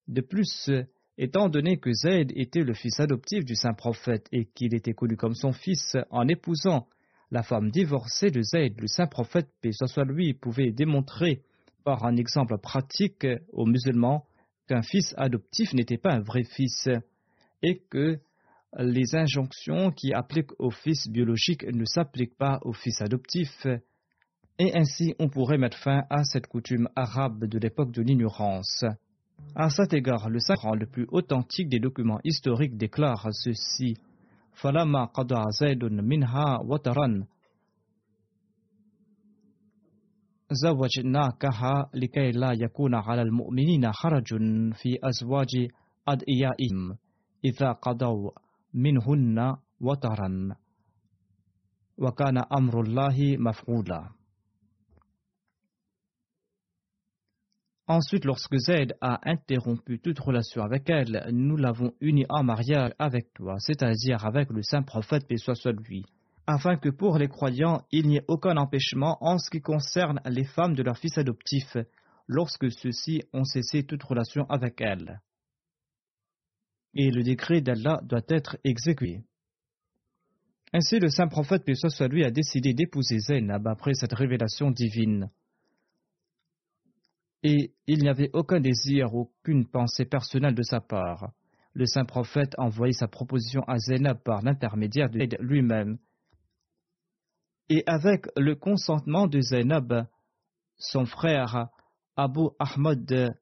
De 0.08 0.22
plus, 0.22 0.72
étant 1.20 1.50
donné 1.50 1.78
que 1.78 1.92
Zayd 1.92 2.32
était 2.34 2.64
le 2.64 2.74
fils 2.74 2.98
adoptif 3.02 3.44
du 3.44 3.54
saint 3.54 3.74
prophète 3.74 4.28
et 4.32 4.46
qu'il 4.46 4.74
était 4.74 4.94
connu 4.94 5.18
comme 5.18 5.36
son 5.36 5.52
fils, 5.52 5.98
en 6.12 6.26
épousant 6.30 6.88
la 7.30 7.44
femme 7.44 7.70
divorcée 7.70 8.32
de 8.32 8.42
Zayd, 8.42 8.80
le 8.80 8.88
saint 8.88 9.06
prophète, 9.06 9.50
paix 9.62 9.72
soit 9.74 10.06
lui, 10.06 10.34
pouvait 10.34 10.72
démontrer 10.72 11.42
par 11.84 12.06
un 12.06 12.16
exemple 12.16 12.58
pratique 12.58 13.28
aux 13.52 13.66
musulmans 13.66 14.26
qu'un 14.68 14.82
fils 14.82 15.14
adoptif 15.18 15.74
n'était 15.74 15.98
pas 15.98 16.14
un 16.14 16.22
vrai 16.22 16.44
fils 16.44 16.88
et 17.64 17.82
que 17.90 18.20
les 18.78 19.14
injonctions 19.14 19.92
qui 19.92 20.14
appliquent 20.14 20.58
au 20.58 20.72
fils 20.72 21.10
biologique 21.10 21.66
ne 21.66 21.84
s'appliquent 21.84 22.38
pas 22.38 22.60
au 22.62 22.72
fils 22.72 23.02
adoptif 23.02 23.68
et 24.58 24.74
ainsi 24.74 25.16
on 25.20 25.28
pourrait 25.28 25.58
mettre 25.58 25.78
fin 25.80 26.04
à 26.10 26.24
cette 26.24 26.48
coutume 26.48 26.88
arabe 26.96 27.44
de 27.46 27.60
l'époque 27.60 27.92
de 27.92 28.02
l'ignorance. 28.02 28.86
À 29.55 29.71
cet 29.71 29.93
égard, 29.93 30.29
le 30.29 30.41
Sacran 30.41 30.75
le 30.75 30.87
plus 30.87 31.07
authentique 31.11 31.69
des 31.69 31.79
documents 31.79 32.21
historiques 32.25 32.77
déclare 32.77 33.29
ceci 33.33 33.97
Falama 34.53 35.11
qada 35.15 35.45
zaydun 35.51 36.03
minha 36.03 36.61
wataran 36.65 37.25
زوجناكها 40.55 41.91
لكي 41.95 42.31
لا 42.31 42.53
يكون 42.53 42.95
على 42.95 43.23
المؤمنين 43.23 43.93
حرج 43.93 44.29
في 44.73 44.99
أزواج 45.03 45.69
أدعيائهم 46.09 46.97
إذا 47.45 47.73
قضوا 47.73 48.31
منهن 48.75 49.57
وطرا 49.81 50.57
وكان 51.99 52.39
أمر 52.53 52.81
الله 52.81 53.37
مفعولا 53.39 54.09
Ensuite, 57.90 58.24
lorsque 58.24 58.56
Zayd 58.56 58.96
a 59.02 59.20
interrompu 59.28 60.00
toute 60.00 60.20
relation 60.20 60.62
avec 60.62 60.88
elle, 60.92 61.28
nous 61.32 61.58
l'avons 61.58 61.92
unie 62.02 62.28
en 62.30 62.44
mariage 62.44 62.92
avec 63.00 63.34
toi, 63.34 63.56
c'est-à-dire 63.58 64.28
avec 64.28 64.52
le 64.52 64.62
saint 64.62 64.84
prophète, 64.84 65.28
paix 65.28 65.38
afin 66.46 66.78
que 66.78 66.90
pour 66.90 67.18
les 67.18 67.28
croyants, 67.28 67.82
il 67.92 68.08
n'y 68.08 68.18
ait 68.18 68.26
aucun 68.28 68.58
empêchement 68.58 69.18
en 69.22 69.40
ce 69.40 69.50
qui 69.50 69.62
concerne 69.62 70.22
les 70.26 70.44
femmes 70.44 70.76
de 70.76 70.84
leurs 70.84 71.00
fils 71.00 71.18
adoptifs, 71.18 71.78
lorsque 72.28 72.72
ceux-ci 72.72 73.24
ont 73.34 73.44
cessé 73.44 73.82
toute 73.82 74.04
relation 74.04 74.46
avec 74.50 74.82
elles. 74.82 75.20
Et 76.94 77.10
le 77.10 77.24
décret 77.24 77.62
d'Allah 77.62 78.02
doit 78.04 78.22
être 78.28 78.58
exécuté. 78.64 79.24
Ainsi, 80.74 81.00
le 81.00 81.10
saint 81.10 81.28
prophète, 81.28 81.66
paix 81.66 81.74
lui, 82.08 82.24
a 82.24 82.30
décidé 82.30 82.76
d'épouser 82.76 83.18
Zaynab 83.18 83.68
après 83.68 83.96
cette 83.96 84.14
révélation 84.14 84.70
divine 84.70 85.32
et 87.44 87.74
il 87.88 88.00
n'y 88.00 88.10
avait 88.10 88.30
aucun 88.34 88.60
désir, 88.60 89.14
aucune 89.14 89.66
pensée 89.66 90.06
personnelle 90.06 90.56
de 90.56 90.64
sa 90.64 90.82
part. 90.82 91.32
Le 91.74 91.86
saint 91.86 92.06
prophète 92.06 92.54
a 92.58 92.64
envoyé 92.64 92.94
sa 92.94 93.08
proposition 93.08 93.62
à 93.68 93.78
Zainab 93.78 94.22
par 94.24 94.42
l'intermédiaire 94.42 95.10
de 95.10 95.38
lui-même. 95.40 95.98
Et 97.70 97.84
avec 97.86 98.26
le 98.36 98.56
consentement 98.56 99.28
de 99.28 99.40
Zainab, 99.40 100.08
son 100.78 101.06
frère 101.06 101.70
Abu 102.16 102.48
Ahmad 102.58 103.36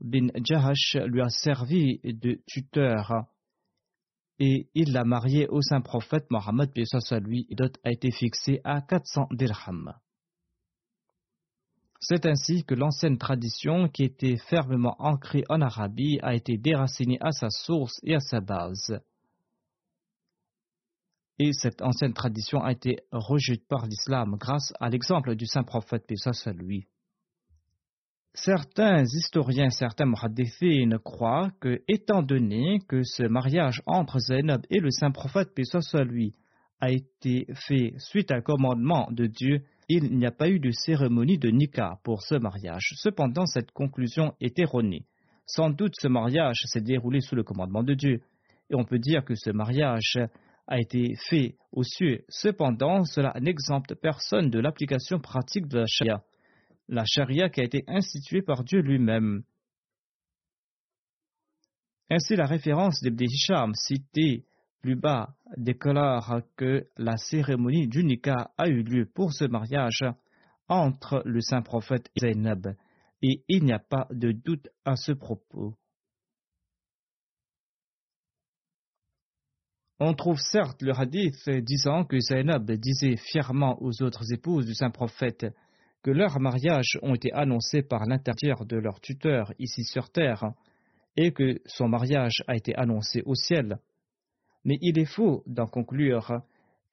bin 0.00 0.28
Jahash 0.44 0.96
lui 1.06 1.20
a 1.20 1.28
servi 1.28 2.00
de 2.02 2.40
tuteur. 2.46 3.26
et 4.40 4.68
il 4.74 4.92
l'a 4.92 5.04
mariée 5.04 5.46
au 5.48 5.62
saint 5.62 5.80
prophète 5.80 6.28
Mohammed, 6.30 6.72
lui, 7.22 7.46
et 7.48 7.54
dot 7.54 7.78
a 7.84 7.92
été 7.92 8.10
fixé 8.10 8.60
à 8.64 8.80
400 8.80 9.28
dirhams. 9.30 9.94
C'est 12.06 12.26
ainsi 12.26 12.64
que 12.64 12.74
l'ancienne 12.74 13.16
tradition, 13.16 13.88
qui 13.88 14.04
était 14.04 14.36
fermement 14.36 14.94
ancrée 14.98 15.44
en 15.48 15.62
Arabie, 15.62 16.18
a 16.22 16.34
été 16.34 16.58
déracinée 16.58 17.16
à 17.22 17.30
sa 17.32 17.48
source 17.48 17.98
et 18.02 18.14
à 18.14 18.20
sa 18.20 18.40
base. 18.40 19.00
Et 21.38 21.52
cette 21.54 21.80
ancienne 21.80 22.12
tradition 22.12 22.62
a 22.62 22.72
été 22.72 22.98
rejetée 23.10 23.64
par 23.70 23.86
l'islam 23.86 24.36
grâce 24.38 24.74
à 24.80 24.90
l'exemple 24.90 25.34
du 25.34 25.46
saint 25.46 25.62
prophète, 25.62 26.04
puis 26.06 26.18
soit 26.18 26.52
lui. 26.52 26.86
Certains 28.34 29.04
historiens, 29.04 29.70
certains 29.70 30.04
muhaddithines 30.04 30.98
croient 30.98 31.52
que, 31.58 31.82
étant 31.88 32.22
donné 32.22 32.80
que 32.86 33.02
ce 33.02 33.22
mariage 33.22 33.80
entre 33.86 34.18
Zainab 34.18 34.60
et 34.68 34.78
le 34.78 34.90
saint 34.90 35.10
prophète, 35.10 35.58
soit 35.64 36.04
lui, 36.04 36.34
a 36.80 36.90
été 36.90 37.46
fait 37.54 37.94
suite 37.96 38.30
à 38.30 38.36
un 38.36 38.40
commandement 38.42 39.08
de 39.10 39.26
Dieu, 39.26 39.64
il 39.88 40.16
n'y 40.16 40.26
a 40.26 40.30
pas 40.30 40.48
eu 40.48 40.58
de 40.58 40.70
cérémonie 40.70 41.38
de 41.38 41.50
nikah 41.50 41.98
pour 42.04 42.22
ce 42.22 42.34
mariage. 42.34 42.94
Cependant, 42.96 43.46
cette 43.46 43.70
conclusion 43.72 44.34
est 44.40 44.58
erronée. 44.58 45.06
Sans 45.46 45.70
doute 45.70 45.94
ce 46.00 46.08
mariage 46.08 46.62
s'est 46.66 46.80
déroulé 46.80 47.20
sous 47.20 47.34
le 47.34 47.42
commandement 47.42 47.82
de 47.82 47.94
Dieu, 47.94 48.22
et 48.70 48.74
on 48.74 48.84
peut 48.84 48.98
dire 48.98 49.24
que 49.24 49.34
ce 49.34 49.50
mariage 49.50 50.18
a 50.66 50.80
été 50.80 51.14
fait 51.28 51.56
aux 51.72 51.82
cieux. 51.82 52.24
Cependant, 52.28 53.04
cela 53.04 53.34
n'exempte 53.40 53.94
personne 53.94 54.48
de 54.48 54.58
l'application 54.58 55.18
pratique 55.18 55.68
de 55.68 55.78
la 55.78 55.86
charia 55.86 56.22
la 56.88 57.04
charia 57.04 57.48
qui 57.48 57.60
a 57.60 57.64
été 57.64 57.84
instituée 57.86 58.42
par 58.42 58.64
Dieu 58.64 58.80
lui-même. 58.80 59.42
Ainsi, 62.10 62.36
la 62.36 62.46
référence 62.46 63.00
d'Ibn 63.02 63.24
Hisham 63.24 63.74
citée 63.74 64.44
plus 64.84 64.96
bas 64.96 65.30
déclare 65.56 66.42
que 66.58 66.84
la 66.98 67.16
cérémonie 67.16 67.88
du 67.88 68.04
nikah 68.04 68.50
a 68.58 68.68
eu 68.68 68.82
lieu 68.82 69.06
pour 69.06 69.32
ce 69.32 69.46
mariage 69.46 70.04
entre 70.68 71.22
le 71.24 71.40
saint 71.40 71.62
prophète 71.62 72.10
et 72.16 72.20
Zainab, 72.20 72.76
et 73.22 73.42
il 73.48 73.64
n'y 73.64 73.72
a 73.72 73.78
pas 73.78 74.06
de 74.10 74.32
doute 74.32 74.68
à 74.84 74.96
ce 74.96 75.12
propos. 75.12 75.74
On 80.00 80.12
trouve 80.12 80.38
certes 80.38 80.82
le 80.82 80.92
hadith 80.94 81.48
disant 81.48 82.04
que 82.04 82.20
Zainab 82.20 82.70
disait 82.72 83.16
fièrement 83.16 83.78
aux 83.80 84.02
autres 84.02 84.34
épouses 84.34 84.66
du 84.66 84.74
saint 84.74 84.90
prophète 84.90 85.46
que 86.02 86.10
leurs 86.10 86.38
mariages 86.40 86.98
ont 87.00 87.14
été 87.14 87.32
annoncés 87.32 87.82
par 87.82 88.04
l'intermédiaire 88.04 88.66
de 88.66 88.76
leur 88.76 89.00
tuteur 89.00 89.50
ici 89.58 89.82
sur 89.84 90.10
terre, 90.10 90.44
et 91.16 91.32
que 91.32 91.58
son 91.64 91.88
mariage 91.88 92.44
a 92.48 92.54
été 92.54 92.74
annoncé 92.74 93.22
au 93.24 93.34
ciel. 93.34 93.78
Mais 94.64 94.78
il 94.80 94.98
est 94.98 95.04
faux 95.04 95.42
d'en 95.46 95.66
conclure 95.66 96.40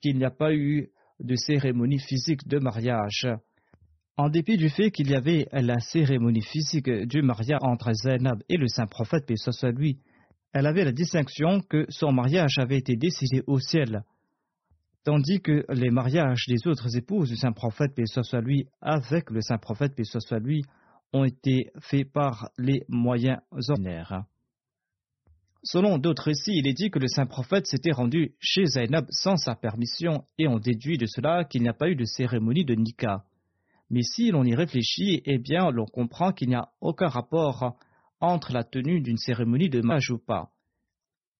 qu'il 0.01 0.17
n'y 0.17 0.25
a 0.25 0.31
pas 0.31 0.53
eu 0.53 0.89
de 1.19 1.35
cérémonie 1.35 1.99
physique 1.99 2.47
de 2.47 2.59
mariage. 2.59 3.27
En 4.17 4.29
dépit 4.29 4.57
du 4.57 4.69
fait 4.69 4.91
qu'il 4.91 5.09
y 5.09 5.15
avait 5.15 5.47
la 5.51 5.79
cérémonie 5.79 6.43
physique 6.43 6.89
du 6.89 7.21
mariage 7.21 7.59
entre 7.61 7.91
Zainab 7.93 8.41
et 8.49 8.57
le 8.57 8.67
saint 8.67 8.87
prophète, 8.87 9.25
paix 9.25 9.35
lui, 9.71 9.99
elle 10.53 10.67
avait 10.67 10.83
la 10.83 10.91
distinction 10.91 11.61
que 11.61 11.85
son 11.89 12.11
mariage 12.11 12.57
avait 12.57 12.77
été 12.77 12.95
décidé 12.95 13.41
au 13.47 13.59
ciel 13.59 14.03
tandis 15.03 15.41
que 15.41 15.65
les 15.69 15.89
mariages 15.89 16.45
des 16.47 16.67
autres 16.67 16.95
épouses 16.95 17.29
du 17.29 17.35
saint 17.35 17.51
prophète, 17.51 17.95
paix 17.95 18.03
lui, 18.41 18.67
avec 18.81 19.29
le 19.29 19.41
saint 19.41 19.57
prophète, 19.57 19.95
paix 19.95 20.03
soit 20.03 20.39
lui, 20.39 20.63
ont 21.13 21.25
été 21.25 21.71
faits 21.79 22.11
par 22.11 22.49
les 22.57 22.83
moyens 22.87 23.39
ordinaires. 23.51 24.23
Selon 25.63 25.97
d'autres 25.97 26.23
récits, 26.23 26.53
il 26.55 26.67
est 26.67 26.73
dit 26.73 26.89
que 26.89 26.99
le 26.99 27.07
saint 27.07 27.25
prophète 27.25 27.67
s'était 27.67 27.91
rendu 27.91 28.33
chez 28.39 28.65
Zainab 28.65 29.05
sans 29.09 29.37
sa 29.37 29.55
permission 29.55 30.25
et 30.37 30.47
on 30.47 30.57
déduit 30.57 30.97
de 30.97 31.05
cela 31.05 31.43
qu'il 31.43 31.61
n'y 31.61 31.69
a 31.69 31.73
pas 31.73 31.89
eu 31.89 31.95
de 31.95 32.05
cérémonie 32.05 32.65
de 32.65 32.75
nikah. 32.75 33.23
Mais 33.89 34.01
si 34.01 34.31
l'on 34.31 34.43
y 34.43 34.55
réfléchit, 34.55 35.21
eh 35.25 35.37
bien, 35.37 35.69
l'on 35.69 35.85
comprend 35.85 36.31
qu'il 36.31 36.49
n'y 36.49 36.55
a 36.55 36.69
aucun 36.79 37.07
rapport 37.07 37.75
entre 38.19 38.53
la 38.53 38.63
tenue 38.63 39.01
d'une 39.01 39.17
cérémonie 39.17 39.69
de 39.69 39.81
mariage 39.81 40.09
ou 40.11 40.19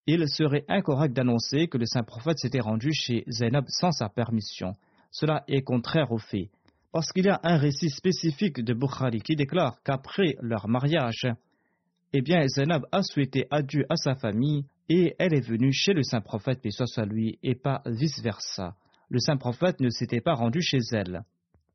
il 0.07 0.27
serait 0.27 0.65
incorrect 0.67 1.15
d'annoncer 1.15 1.67
que 1.67 1.77
le 1.77 1.85
saint 1.85 2.03
prophète 2.03 2.39
s'était 2.39 2.59
rendu 2.59 2.91
chez 2.91 3.23
Zainab 3.29 3.65
sans 3.67 3.91
sa 3.91 4.09
permission. 4.09 4.75
Cela 5.11 5.43
est 5.47 5.61
contraire 5.61 6.11
au 6.11 6.17
fait, 6.17 6.49
parce 6.91 7.11
qu'il 7.11 7.25
y 7.25 7.29
a 7.29 7.39
un 7.43 7.57
récit 7.57 7.89
spécifique 7.89 8.61
de 8.61 8.73
Bukhari 8.73 9.21
qui 9.21 9.35
déclare 9.35 9.81
qu'après 9.83 10.37
leur 10.41 10.67
mariage, 10.67 11.27
eh 12.13 12.21
bien, 12.21 12.45
Zainab 12.47 12.85
a 12.91 13.03
souhaité 13.03 13.47
adieu 13.51 13.85
à 13.89 13.95
sa 13.95 14.15
famille 14.15 14.65
et 14.89 15.15
elle 15.17 15.33
est 15.33 15.47
venue 15.47 15.71
chez 15.71 15.93
le 15.93 16.03
saint 16.03 16.21
prophète, 16.21 16.61
paix 16.61 16.71
soit 16.71 17.05
lui, 17.05 17.39
et 17.41 17.55
pas 17.55 17.81
vice-versa. 17.85 18.75
Le 19.09 19.19
saint 19.19 19.37
prophète 19.37 19.79
ne 19.79 19.89
s'était 19.89 20.19
pas 20.19 20.33
rendu 20.33 20.61
chez 20.61 20.79
elle. 20.91 21.23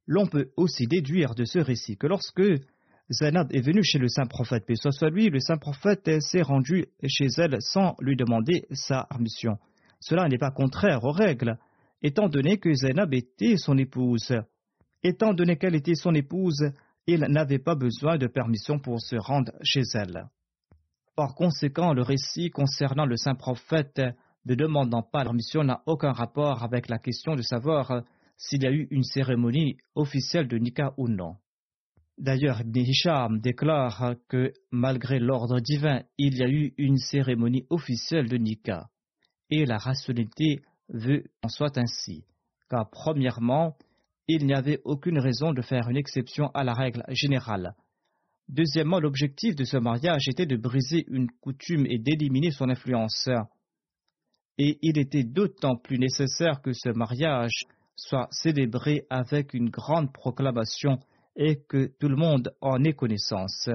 L'on 0.07 0.26
peut 0.26 0.51
aussi 0.57 0.87
déduire 0.87 1.34
de 1.34 1.45
ce 1.45 1.59
récit 1.59 1.97
que 1.97 2.07
lorsque 2.07 2.43
Zainab 3.11 3.49
est 3.53 3.61
venue 3.61 3.82
chez 3.82 3.99
le 3.99 4.09
saint 4.09 4.26
prophète, 4.26 4.64
puis 4.66 4.76
soit 4.76 5.11
lui, 5.11 5.30
le 5.30 5.41
saint 5.41 5.57
prophète 5.57 6.20
s'est 6.20 6.43
rendu 6.43 6.87
chez 7.07 7.28
elle 7.39 7.57
sans 7.61 7.97
lui 8.01 8.16
demander 8.16 8.66
sa 8.72 9.07
permission. 9.09 9.57
Cela 10.01 10.28
n'est 10.28 10.39
pas 10.39 10.51
contraire 10.51 11.05
aux 11.05 11.12
règles, 11.12 11.59
étant 12.03 12.28
donné 12.28 12.59
que 12.59 12.74
Zainab 12.74 13.14
était 13.14 13.57
son 13.57 13.78
épouse. 13.78 14.34
Étant 15.03 15.32
donné 15.32 15.57
qu'elle 15.57 15.74
était 15.74 15.95
son 15.95 16.14
épouse, 16.14 16.72
il 17.07 17.21
n'avait 17.21 17.59
pas 17.59 17.75
besoin 17.75 18.19
de 18.19 18.27
permission 18.27 18.79
pour 18.79 19.01
se 19.01 19.17
rendre 19.17 19.53
chez 19.63 19.83
elle. 19.95 20.29
Par 21.15 21.35
conséquent, 21.35 21.95
le 21.95 22.03
récit 22.03 22.51
concernant 22.51 23.07
le 23.07 23.17
saint 23.17 23.35
prophète 23.35 24.01
ne 24.45 24.55
demandant 24.55 25.03
pas 25.03 25.21
la 25.21 25.25
permission 25.25 25.65
n'a 25.65 25.83
aucun 25.87 26.13
rapport 26.13 26.63
avec 26.63 26.89
la 26.89 26.99
question 26.99 27.35
de 27.35 27.43
savoir 27.43 28.03
s'il 28.37 28.63
y 28.63 28.67
a 28.67 28.71
eu 28.71 28.87
une 28.91 29.03
cérémonie 29.03 29.77
officielle 29.95 30.47
de 30.47 30.59
Nika 30.59 30.93
ou 30.99 31.09
non. 31.09 31.37
D'ailleurs, 32.19 32.61
Ibn 32.63 33.41
déclare 33.41 34.15
que 34.29 34.53
malgré 34.71 35.19
l'ordre 35.19 35.61
divin, 35.61 36.03
il 36.17 36.37
y 36.37 36.43
a 36.43 36.49
eu 36.49 36.73
une 36.79 36.97
cérémonie 36.97 37.67
officielle 37.71 38.29
de 38.29 38.37
Nika. 38.37 38.89
Et 39.51 39.67
la 39.67 39.79
rationalité 39.79 40.63
veut 40.89 41.25
en 41.43 41.49
soit 41.49 41.77
ainsi. 41.77 42.25
Car 42.71 42.89
premièrement, 42.91 43.77
il 44.29 44.47
n'y 44.47 44.55
avait 44.55 44.81
aucune 44.85 45.18
raison 45.18 45.53
de 45.53 45.62
faire 45.62 45.89
une 45.89 45.97
exception 45.97 46.49
à 46.55 46.64
la 46.64 46.74
règle 46.74 47.05
générale. 47.09 47.74
Deuxièmement, 48.49 49.01
l'objectif 49.01 49.55
de 49.57 49.64
ce 49.64 49.77
mariage 49.77 50.29
était 50.29 50.47
de 50.47 50.57
briser 50.57 51.05
une 51.09 51.31
coutume 51.41 51.87
et 51.87 51.99
d'éliminer 51.99 52.51
son 52.51 52.68
influence. 52.68 53.29
Et 54.59 54.79
il 54.83 54.99
était 54.99 55.24
d'autant 55.24 55.77
plus 55.77 55.99
nécessaire 55.99 56.61
que 56.62 56.72
ce 56.72 56.91
mariage 56.91 57.64
soit 57.97 58.29
célébré 58.31 59.07
avec 59.11 59.55
une 59.55 59.70
grande 59.70 60.12
proclamation 60.12 60.99
et 61.35 61.62
que 61.68 61.93
tout 61.99 62.09
le 62.09 62.16
monde 62.16 62.55
en 62.61 62.83
ait 62.85 62.95
connaissance. 62.95 63.68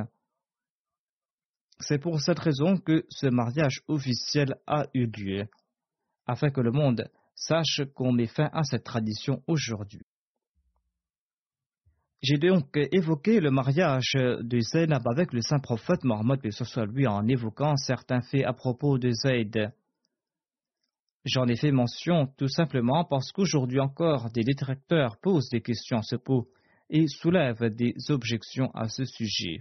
C'est 1.79 1.99
pour 1.99 2.21
cette 2.21 2.39
raison 2.39 2.77
que 2.77 3.05
ce 3.09 3.27
mariage 3.27 3.81
officiel 3.87 4.55
a 4.67 4.85
eu 4.93 5.07
lieu, 5.07 5.45
afin 6.27 6.49
que 6.49 6.61
le 6.61 6.71
monde 6.71 7.09
sache 7.35 7.81
qu'on 7.95 8.11
met 8.11 8.27
fin 8.27 8.49
à 8.53 8.63
cette 8.63 8.83
tradition 8.83 9.43
aujourd'hui. 9.47 10.05
J'ai 12.21 12.37
donc 12.37 12.77
évoqué 12.91 13.39
le 13.39 13.49
mariage 13.49 14.13
de 14.13 14.59
Zainab 14.59 15.01
avec 15.07 15.33
le 15.33 15.41
saint 15.41 15.59
prophète 15.59 16.03
Mohammed, 16.03 16.51
soit 16.51 16.85
lui, 16.85 17.07
en 17.07 17.27
évoquant 17.27 17.75
certains 17.77 18.21
faits 18.21 18.45
à 18.45 18.53
propos 18.53 18.99
de 18.99 19.09
Zayd. 19.09 19.73
J'en 21.25 21.47
ai 21.47 21.55
fait 21.55 21.71
mention 21.71 22.27
tout 22.37 22.47
simplement 22.47 23.05
parce 23.05 23.31
qu'aujourd'hui 23.31 23.79
encore 23.79 24.29
des 24.31 24.43
détracteurs 24.43 25.17
posent 25.21 25.49
des 25.49 25.61
questions 25.61 25.97
à 25.97 26.03
ce 26.03 26.15
propos 26.15 26.49
et 26.91 27.07
soulève 27.07 27.73
des 27.73 27.93
objections 28.09 28.69
à 28.73 28.89
ce 28.89 29.05
sujet. 29.05 29.59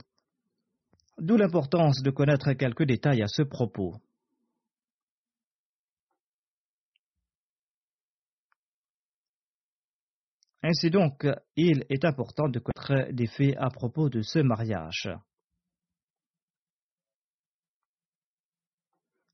D'où 1.19 1.37
l'importance 1.37 2.03
de 2.03 2.11
connaître 2.11 2.53
quelques 2.55 2.85
détails 2.85 3.23
à 3.23 3.29
ce 3.29 3.43
propos. 3.43 3.95
Ainsi 10.63 10.91
donc, 10.91 11.27
il 11.57 11.85
est 11.89 12.05
important 12.05 12.49
de 12.49 12.59
connaître 12.59 13.13
des 13.13 13.27
faits 13.27 13.57
à 13.59 13.71
propos 13.71 14.11
de 14.11 14.21
ce 14.21 14.41
mariage. 14.41 15.09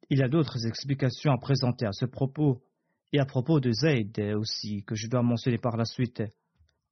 Il 0.09 0.19
y 0.19 0.23
a 0.23 0.29
d'autres 0.29 0.67
explications 0.67 1.33
à 1.33 1.39
présenter 1.39 1.85
à 1.85 1.93
ce 1.93 2.05
propos, 2.05 2.63
et 3.13 3.19
à 3.19 3.25
propos 3.25 3.61
de 3.61 3.73
Zayd 3.73 4.19
aussi, 4.37 4.85
que 4.85 4.95
je 4.95 5.09
dois 5.09 5.23
mentionner 5.23 5.59
par 5.59 5.77
la 5.77 5.85
suite. 5.85 6.23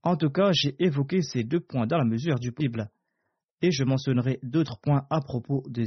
En 0.03 0.17
tout 0.17 0.31
cas, 0.31 0.51
j'ai 0.53 0.75
évoqué 0.83 1.23
ces 1.23 1.45
deux 1.45 1.61
points 1.61 1.87
dans 1.87 1.99
la 1.99 2.05
mesure 2.05 2.39
du 2.39 2.51
possible, 2.51 2.91
et 3.63 3.71
je 3.71 3.85
mentionnerai 3.85 4.41
d'autres 4.43 4.79
points 4.81 5.07
à 5.11 5.21
propos 5.21 5.63
des 5.69 5.87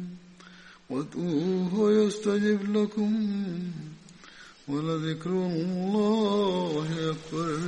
وادعوه 0.91 1.91
يستجب 1.91 2.77
لكم 2.77 3.13
ولذكر 4.67 5.29
الله 5.29 6.85
أكبر 7.11 7.59